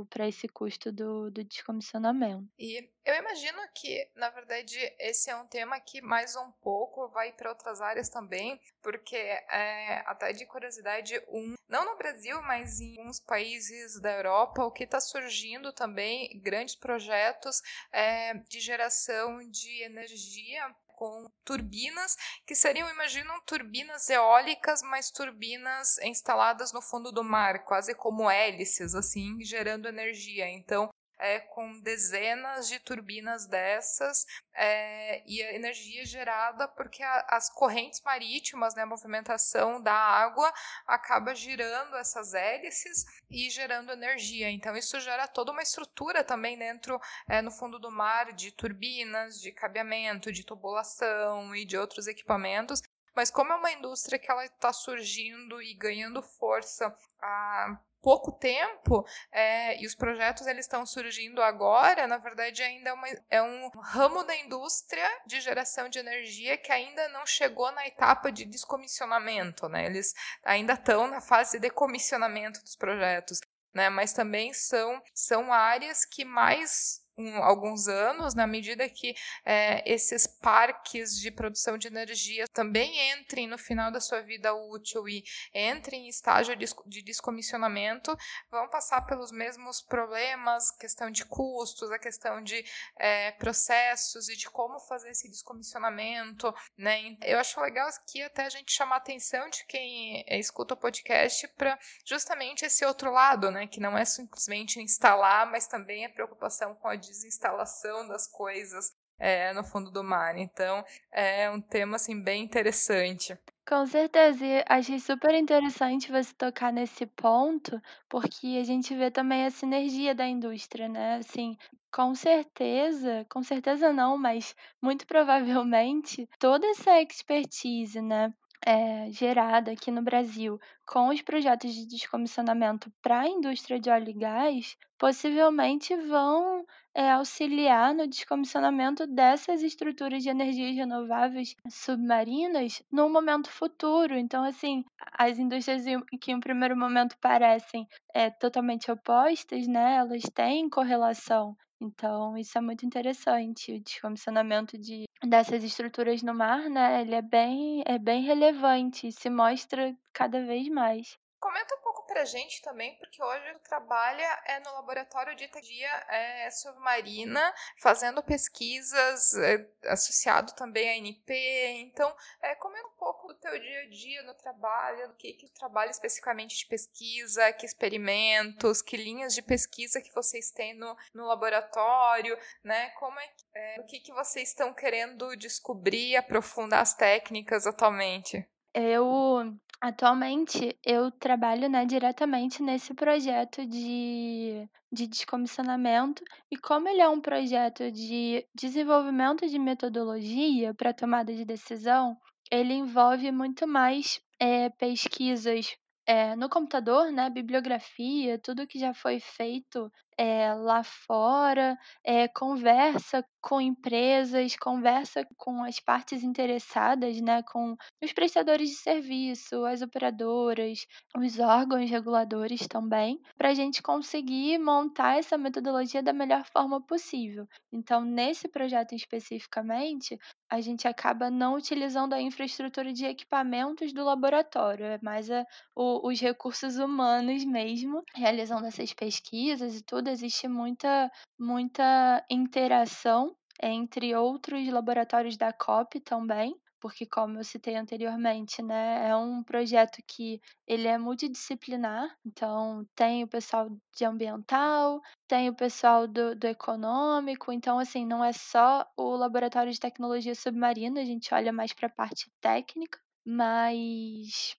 [0.10, 2.50] para esse custo do do descomissionamento.
[2.60, 7.34] E eu imagino que, na verdade, esse é um tema que mais um pouco vai
[7.34, 13.00] para outras áreas também, porque, é, até de curiosidade, um, não no Brasil, mas em
[13.00, 17.62] alguns países da Europa, o que está surgindo também, grandes projetos
[17.92, 26.72] é, de geração de energia com turbinas, que seriam, imaginam, turbinas eólicas, mas turbinas instaladas
[26.72, 30.48] no fundo do mar, quase como hélices, assim, gerando energia.
[30.48, 30.92] Então,
[31.22, 38.02] é, com dezenas de turbinas dessas é, e a energia gerada porque a, as correntes
[38.02, 40.52] marítimas, né, a movimentação da água
[40.88, 44.50] acaba girando essas hélices e gerando energia.
[44.50, 47.00] Então isso gera toda uma estrutura também dentro
[47.30, 52.82] é, no fundo do mar de turbinas, de cabeamento, de tubulação e de outros equipamentos.
[53.16, 59.06] Mas como é uma indústria que ela está surgindo e ganhando força a pouco tempo
[59.32, 63.70] é, e os projetos eles estão surgindo agora, na verdade ainda é, uma, é, um
[63.80, 69.70] ramo da indústria de geração de energia que ainda não chegou na etapa de descomissionamento,
[69.70, 69.86] né?
[69.86, 73.40] Eles ainda estão na fase de comissionamento dos projetos.
[73.74, 79.14] Né, mas também são, são áreas que mais um, alguns anos, na medida que
[79.46, 85.08] é, esses parques de produção de energia também entrem no final da sua vida útil
[85.08, 88.18] e entrem em estágio de, de descomissionamento,
[88.50, 92.64] vão passar pelos mesmos problemas, questão de custos, a questão de
[92.98, 97.18] é, processos e de como fazer esse descomissionamento, né?
[97.22, 100.78] Eu acho legal aqui até a gente chamar a atenção de quem é, escuta o
[100.78, 103.68] podcast para justamente esse outro lado, né?
[103.68, 109.54] Que não é simplesmente instalar, mas também a preocupação com a desinstalação das coisas é,
[109.54, 110.38] no fundo do mar.
[110.38, 113.38] Então, é um tema assim bem interessante.
[113.68, 119.46] Com certeza, e achei super interessante você tocar nesse ponto, porque a gente vê também
[119.46, 121.16] a sinergia da indústria, né?
[121.18, 121.56] Assim,
[121.92, 128.34] com certeza, com certeza não, mas muito provavelmente toda essa expertise, né?
[128.66, 134.10] É, gerada aqui no Brasil com os projetos de descomissionamento para a indústria de óleo
[134.10, 143.10] e gás, possivelmente vão é, auxiliar no descomissionamento dessas estruturas de energias renováveis submarinas no
[143.10, 144.18] momento futuro.
[144.18, 144.84] Então, assim,
[145.18, 145.84] as indústrias
[146.20, 151.56] que em primeiro momento parecem é, totalmente opostas, né, elas têm correlação.
[151.82, 157.22] Então, isso é muito interessante, o descomissionamento de dessas estruturas no mar, né, ele é
[157.22, 161.18] bem é bem relevante se mostra cada vez mais.
[161.40, 166.50] Comenta um pouco pra gente também, porque hoje trabalha é, no laboratório de tecnologia é,
[166.52, 171.34] submarina, fazendo pesquisas, é, associado também à NP.
[171.82, 175.50] Então, é, comenta um pouco do teu dia a dia no trabalho, do que, que
[175.50, 181.26] trabalha especificamente de pesquisa, que experimentos, que linhas de pesquisa que vocês têm no, no
[181.26, 182.90] laboratório, né?
[182.92, 188.46] Como é, é o que, que vocês estão querendo descobrir, aprofundar as técnicas atualmente?
[188.74, 196.22] Eu atualmente eu trabalho, né, diretamente nesse projeto de de descomissionamento,
[196.52, 202.18] e como ele é um projeto de desenvolvimento de metodologia para tomada de decisão,
[202.52, 209.20] ele envolve muito mais, eh, pesquisas, eh, no computador, né, bibliografia, tudo que já foi
[209.22, 209.90] feito,
[210.22, 218.14] eh, lá fora, eh, conversa com empresas, conversa com as partes interessadas, né, com os
[218.14, 220.86] prestadores de serviço, as operadoras,
[221.18, 227.48] os órgãos reguladores também, para a gente conseguir montar essa metodologia da melhor forma possível.
[227.74, 234.86] Então, nesse projeto especificamente, a gente acaba não utilizando a infraestrutura de equipamentos do laboratório,
[234.86, 235.46] é mais a,
[235.76, 240.11] o, os recursos humanos mesmo, realizando essas pesquisas e tudo.
[240.12, 248.62] Existe muita, muita interação entre outros laboratórios da COP também, porque como eu citei anteriormente,
[248.62, 255.48] né, é um projeto que ele é multidisciplinar, então tem o pessoal de ambiental, tem
[255.48, 261.02] o pessoal do, do econômico, então assim, não é só o laboratório de tecnologia submarina,
[261.02, 264.56] a gente olha mais para a parte técnica, mas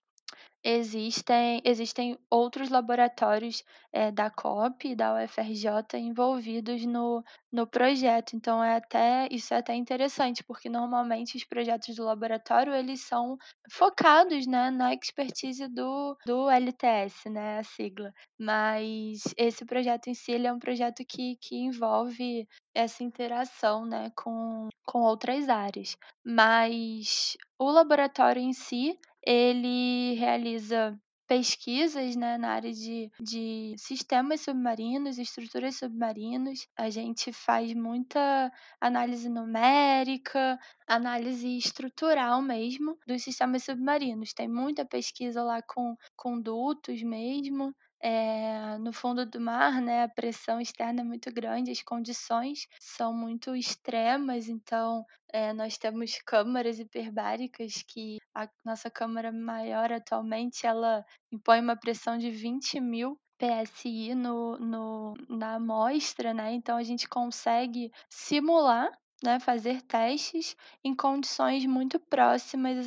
[0.65, 8.63] Existem existem outros laboratórios, eh, da COP e da UFRJ envolvidos no no projeto, então
[8.63, 13.37] é até isso é até interessante, porque normalmente os projetos do laboratório eles são
[13.69, 18.13] focados, né, na expertise do do LTS, né, a sigla.
[18.39, 24.09] Mas esse projeto em si, ele é um projeto que que envolve essa interação, né,
[24.15, 25.97] com com outras áreas.
[26.25, 30.97] Mas o laboratório em si, ele realiza
[31.27, 36.67] pesquisas, né, na área de de sistemas submarinos, estruturas submarinos.
[36.77, 44.33] A gente faz muita análise numérica, análise estrutural mesmo dos sistemas submarinos.
[44.33, 47.73] Tem muita pesquisa lá com com dutos mesmo,
[48.03, 53.13] eh, no fundo do mar, né, a pressão externa é muito grande, as condições são
[53.13, 61.05] muito extremas, então, eh, nós temos câmaras hiperbáricas que a nossa câmara maior atualmente, ela
[61.31, 67.91] impõe uma pressão de 20.000 PSI no no na amostra, né, então a gente consegue
[68.09, 68.91] simular,
[69.23, 72.85] né, fazer testes em condições muito próximas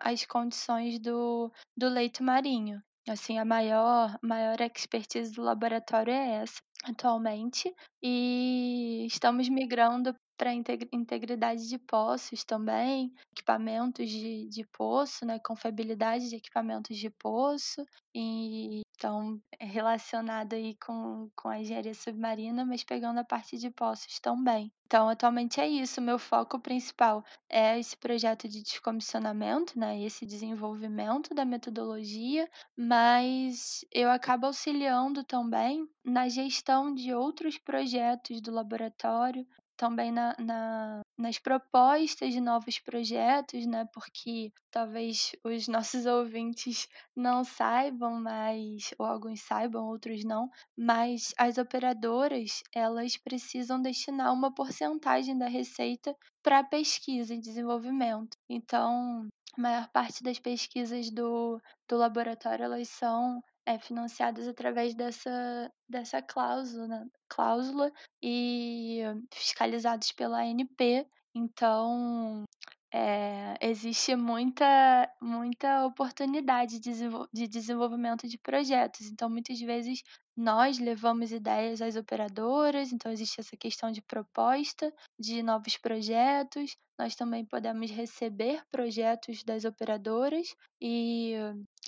[0.00, 2.82] às condições do do leito marinho.
[3.08, 11.68] Assim, a maior maior expertise do laboratório é essa, atualmente, e estamos migrando para integridade
[11.68, 17.84] de poços também, equipamentos de de poço, né, confiabilidade de equipamentos de poço,
[18.14, 24.18] e então relacionado aí com com a engenharia submarina, mas pegando a parte de poços
[24.20, 24.72] também.
[24.86, 31.34] Então atualmente é isso, meu foco principal é esse projeto de descomissionamento, né, esse desenvolvimento
[31.34, 39.46] da metodologia, mas eu acabo auxiliando também na gestão de outros projetos do laboratório,
[39.78, 47.42] também na na nas propostas de novos projetos, né, porque talvez os nossos ouvintes não
[47.44, 55.36] saibam, mas ou alguns saibam, outros não, mas as operadoras, elas precisam destinar uma porcentagem
[55.38, 58.36] da receita para pesquisa e desenvolvimento.
[58.48, 59.26] Então,
[59.56, 66.22] a maior parte das pesquisas do do laboratório, elas são, eh, financiadas através dessa dessa
[66.22, 67.92] cláusula cláusula
[68.22, 69.02] e
[69.32, 71.06] fiscalizados pela ANP.
[71.34, 72.44] Então,
[72.92, 76.92] eh, existe muita muita oportunidade de
[77.32, 79.06] de desenvolvimento de projetos.
[79.06, 80.02] Então, muitas vezes,
[80.38, 86.76] nós levamos ideias às operadoras, então existe essa questão de proposta de novos projetos.
[86.96, 91.34] Nós também podemos receber projetos das operadoras e,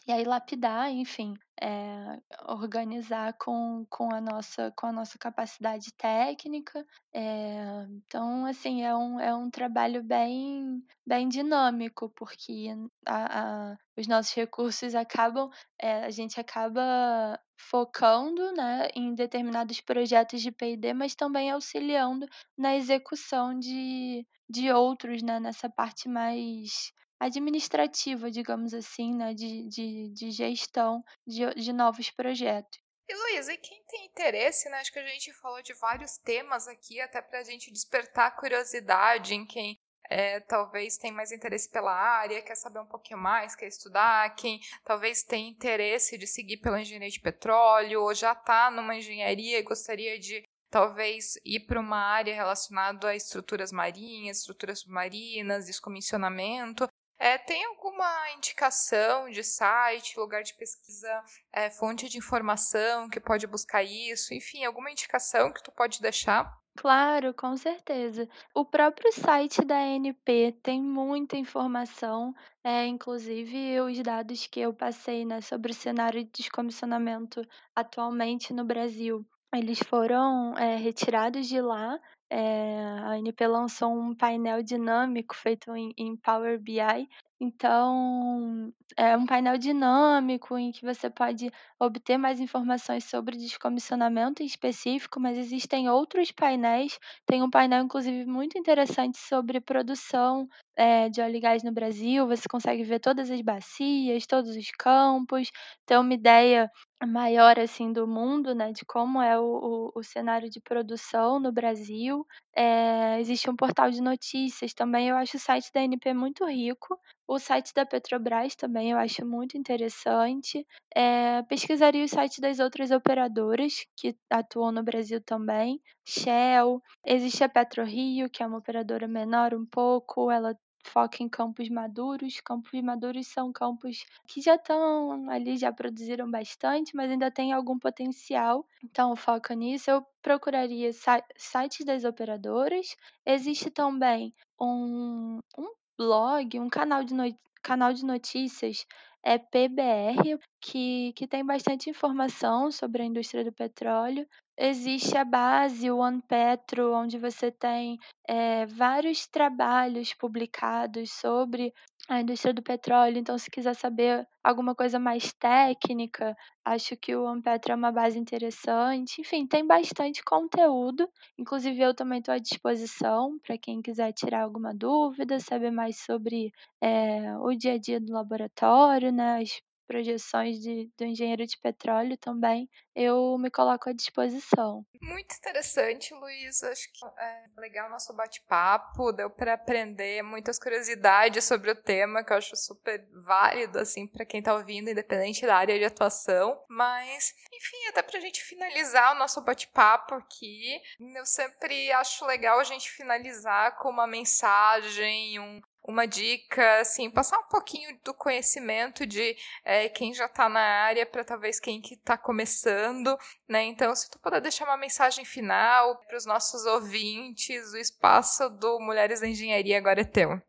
[0.05, 6.85] e aí lapidar, enfim, é, organizar com, com, a nossa, com a nossa capacidade técnica.
[7.15, 12.69] É, então, assim, é um, é um trabalho bem, bem dinâmico, porque
[13.07, 15.49] a, a, os nossos recursos acabam,
[15.81, 17.39] é, a gente acaba
[17.69, 25.23] focando né, em determinados projetos de PD, mas também auxiliando na execução de, de outros,
[25.23, 32.11] né, nessa parte mais administrativa, digamos assim, né, de, de, de gestão de, de novos
[32.11, 32.81] projetos.
[33.09, 34.79] E Luísa, e quem tem interesse, né?
[34.79, 39.35] Acho que a gente falou de vários temas aqui, até para a gente despertar curiosidade
[39.35, 39.80] em quem
[40.11, 44.59] é, talvez tem mais interesse pela área, quer saber um pouquinho mais, quer estudar, quem
[44.85, 49.63] talvez tem interesse de seguir pela engenharia de petróleo, ou já está numa engenharia e
[49.63, 56.89] gostaria de talvez ir para uma área relacionada a estruturas marinhas, estruturas submarinas, descomissionamento.
[57.17, 63.47] É, tem alguma indicação de site, lugar de pesquisa, é, fonte de informação que pode
[63.47, 64.35] buscar isso?
[64.35, 66.60] Enfim, alguma indicação que tu pode deixar?
[66.77, 68.27] Claro, com certeza.
[68.55, 75.25] O próprio site da ANP tem muita informação, é, inclusive os dados que eu passei,
[75.27, 77.43] né, sobre o cenário de descomissionamento
[77.77, 79.27] atualmente no Brasil.
[79.55, 81.99] Eles foram é, retirados de lá.
[82.31, 87.07] É, a ANP lançou um painel dinâmico feito em, em Power BI.
[87.43, 94.47] Então, é um painel dinâmico em que você pode obter mais informações sobre descomissionamento em
[94.47, 96.99] específico, mas existem outros painéis.
[97.25, 102.27] Tem um painel, inclusive, muito interessante sobre produção é, de óleo e gás no Brasil.
[102.27, 105.51] Você consegue ver todas as bacias, todos os campos,
[105.87, 106.71] ter uma ideia
[107.07, 111.51] maior assim do mundo, né, de como é o, o, o cenário de produção no
[111.51, 112.27] Brasil.
[112.55, 115.09] É, existe um portal de notícias também.
[115.09, 116.99] Eu acho o site da NP muito rico.
[117.33, 120.67] O site da Petrobras também eu acho muito interessante.
[120.93, 125.81] É, pesquisaria o site das outras operadoras que atuam no Brasil também.
[126.05, 131.69] Shell, existe a PetroRio, que é uma operadora menor um pouco, ela foca em campos
[131.69, 132.41] maduros.
[132.41, 137.79] Campos maduros são campos que já estão ali, já produziram bastante, mas ainda tem algum
[137.79, 138.67] potencial.
[138.83, 139.89] Então, foca nisso.
[139.89, 140.91] Eu procuraria
[141.37, 142.97] sites das operadoras.
[143.25, 147.25] Existe também um, um blog, um canal de, no,
[147.63, 148.87] canal de notícias
[149.23, 154.27] é PBR, que, que tem bastante informação sobre a indústria do petróleo.
[154.57, 161.71] Existe a base, o OnePetro, onde você tem é, vários trabalhos publicados sobre
[162.09, 163.19] a indústria do petróleo.
[163.19, 168.19] Então, se quiser saber alguma coisa mais técnica, acho que o OnePetro é uma base
[168.19, 169.21] interessante.
[169.21, 171.09] Enfim, tem bastante conteúdo.
[171.39, 176.53] Inclusive, eu também estou à disposição para quem quiser tirar alguma dúvida, saber mais sobre
[176.83, 179.61] é, o dia a dia do laboratório, né, as
[179.91, 184.87] projeções de, do engenheiro de petróleo também, eu me coloco à disposição.
[185.03, 186.63] Muito interessante, Luiz.
[186.63, 189.11] Acho que é legal o nosso bate-papo.
[189.11, 194.25] Deu para aprender muitas curiosidades sobre o tema, que eu acho super válido, assim, para
[194.25, 196.63] quem está ouvindo, independente da área de atuação.
[196.69, 200.81] Mas, enfim, até para a gente finalizar o nosso bate-papo aqui,
[201.17, 207.39] eu sempre acho legal a gente finalizar com uma mensagem, um, uma dica, assim, passar
[207.39, 211.95] um pouquinho do conhecimento de é, quem já está na área para talvez quem que
[211.95, 213.17] está começando,
[213.49, 213.63] né?
[213.65, 218.79] Então, se tu puder deixar uma mensagem final para os nossos ouvintes, o espaço do
[218.81, 220.41] Mulheres da Engenharia agora é teu.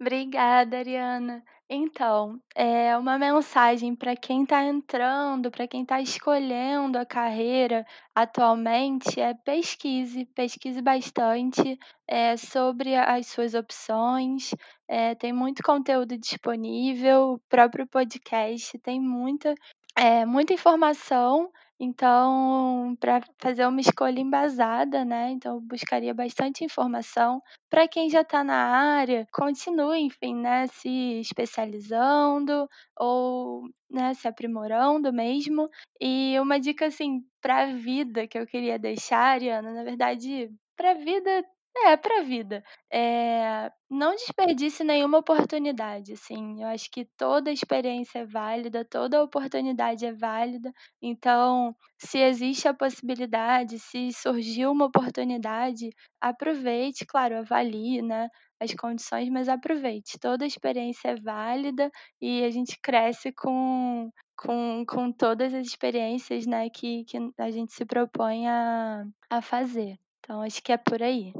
[0.00, 1.44] Obrigada, Ariana.
[1.70, 9.20] Então, é uma mensagem para quem está entrando, para quem está escolhendo a carreira atualmente
[9.20, 14.54] é pesquise, pesquise bastante é, sobre as suas opções.
[14.88, 19.54] É, tem muito conteúdo disponível, o próprio podcast tem muita,
[19.94, 21.50] é, muita informação
[21.80, 27.40] então, para fazer uma escolha embasada, né, então eu buscaria bastante informação.
[27.70, 32.68] Para quem já está na área, continue, enfim, né, se especializando
[32.98, 35.68] ou, né, se aprimorando mesmo.
[36.00, 40.92] E uma dica, assim, para a vida que eu queria deixar, Ariana, na verdade, para
[40.92, 41.44] a vida
[41.76, 42.62] é, pra vida.
[42.92, 50.04] Eh, não desperdice nenhuma oportunidade, assim, eu acho que toda experiência é válida, toda oportunidade
[50.04, 55.90] é válida, então, se existe a possibilidade, se surgiu uma oportunidade,
[56.20, 58.28] aproveite, claro, avalie, né,
[58.60, 61.90] as condições, mas aproveite, toda experiência é válida
[62.20, 67.72] e a gente cresce com com, com todas as experiências né, que, que a gente
[67.72, 69.98] se propõe a, a fazer.
[70.20, 71.32] Então, acho que é por aí.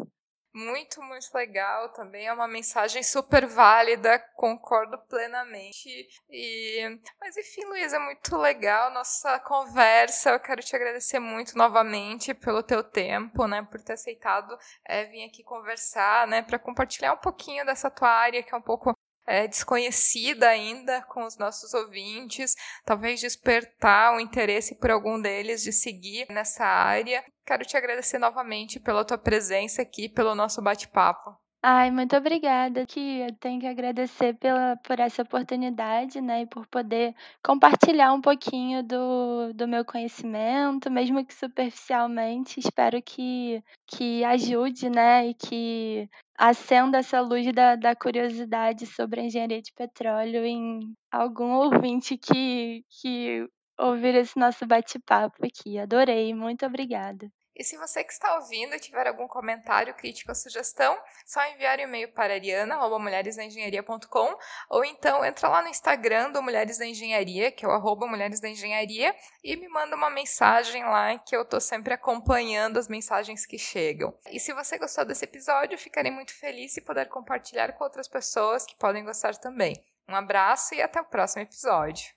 [0.59, 1.88] Muito, muito legal.
[1.90, 5.88] Também é uma mensagem super válida, concordo plenamente.
[6.28, 6.98] E...
[7.20, 10.30] Mas enfim, Luísa, é muito legal nossa conversa.
[10.30, 13.62] Eu quero te agradecer muito novamente pelo teu tempo, né?
[13.70, 16.42] Por ter aceitado é, vir aqui conversar, né?
[16.42, 18.92] Para compartilhar um pouquinho dessa tua área, que é um pouco
[19.29, 25.70] é, desconhecida ainda com os nossos ouvintes, talvez despertar o interesse por algum deles de
[25.70, 27.22] seguir nessa área.
[27.45, 31.37] Quero te agradecer novamente pela tua presença aqui, pelo nosso bate-papo.
[31.62, 36.66] Ai, muito obrigada, que eu tenho que agradecer pela, por essa oportunidade, né, e por
[36.68, 42.61] poder compartilhar um pouquinho do, do meu conhecimento, mesmo que superficialmente.
[42.61, 49.24] Espero que, que ajude, né, e que acenda essa luz da, da curiosidade sobre a
[49.24, 50.78] engenharia de petróleo em
[51.11, 53.44] algum ouvinte que, que
[53.78, 55.76] ouvir esse nosso bate-papo aqui.
[55.78, 57.28] Adorei, muito obrigada.
[57.59, 60.96] E se você que está ouvindo tiver algum comentário, crítica ou sugestão,
[61.26, 64.38] só enviar um e-mail para ariana@mulheresdaengenharia.com
[64.70, 68.38] ou então entra lá no Instagram do Mulheres da Engenharia, que é o arroba Mulheres
[68.40, 73.44] da Engenharia, e me manda uma mensagem lá que eu estou sempre acompanhando as mensagens
[73.44, 74.16] que chegam.
[74.30, 78.64] E se você gostou desse episódio, ficarei muito feliz se puder compartilhar com outras pessoas
[78.64, 79.74] que podem gostar também.
[80.09, 82.14] Um abraço e até o próximo episódio.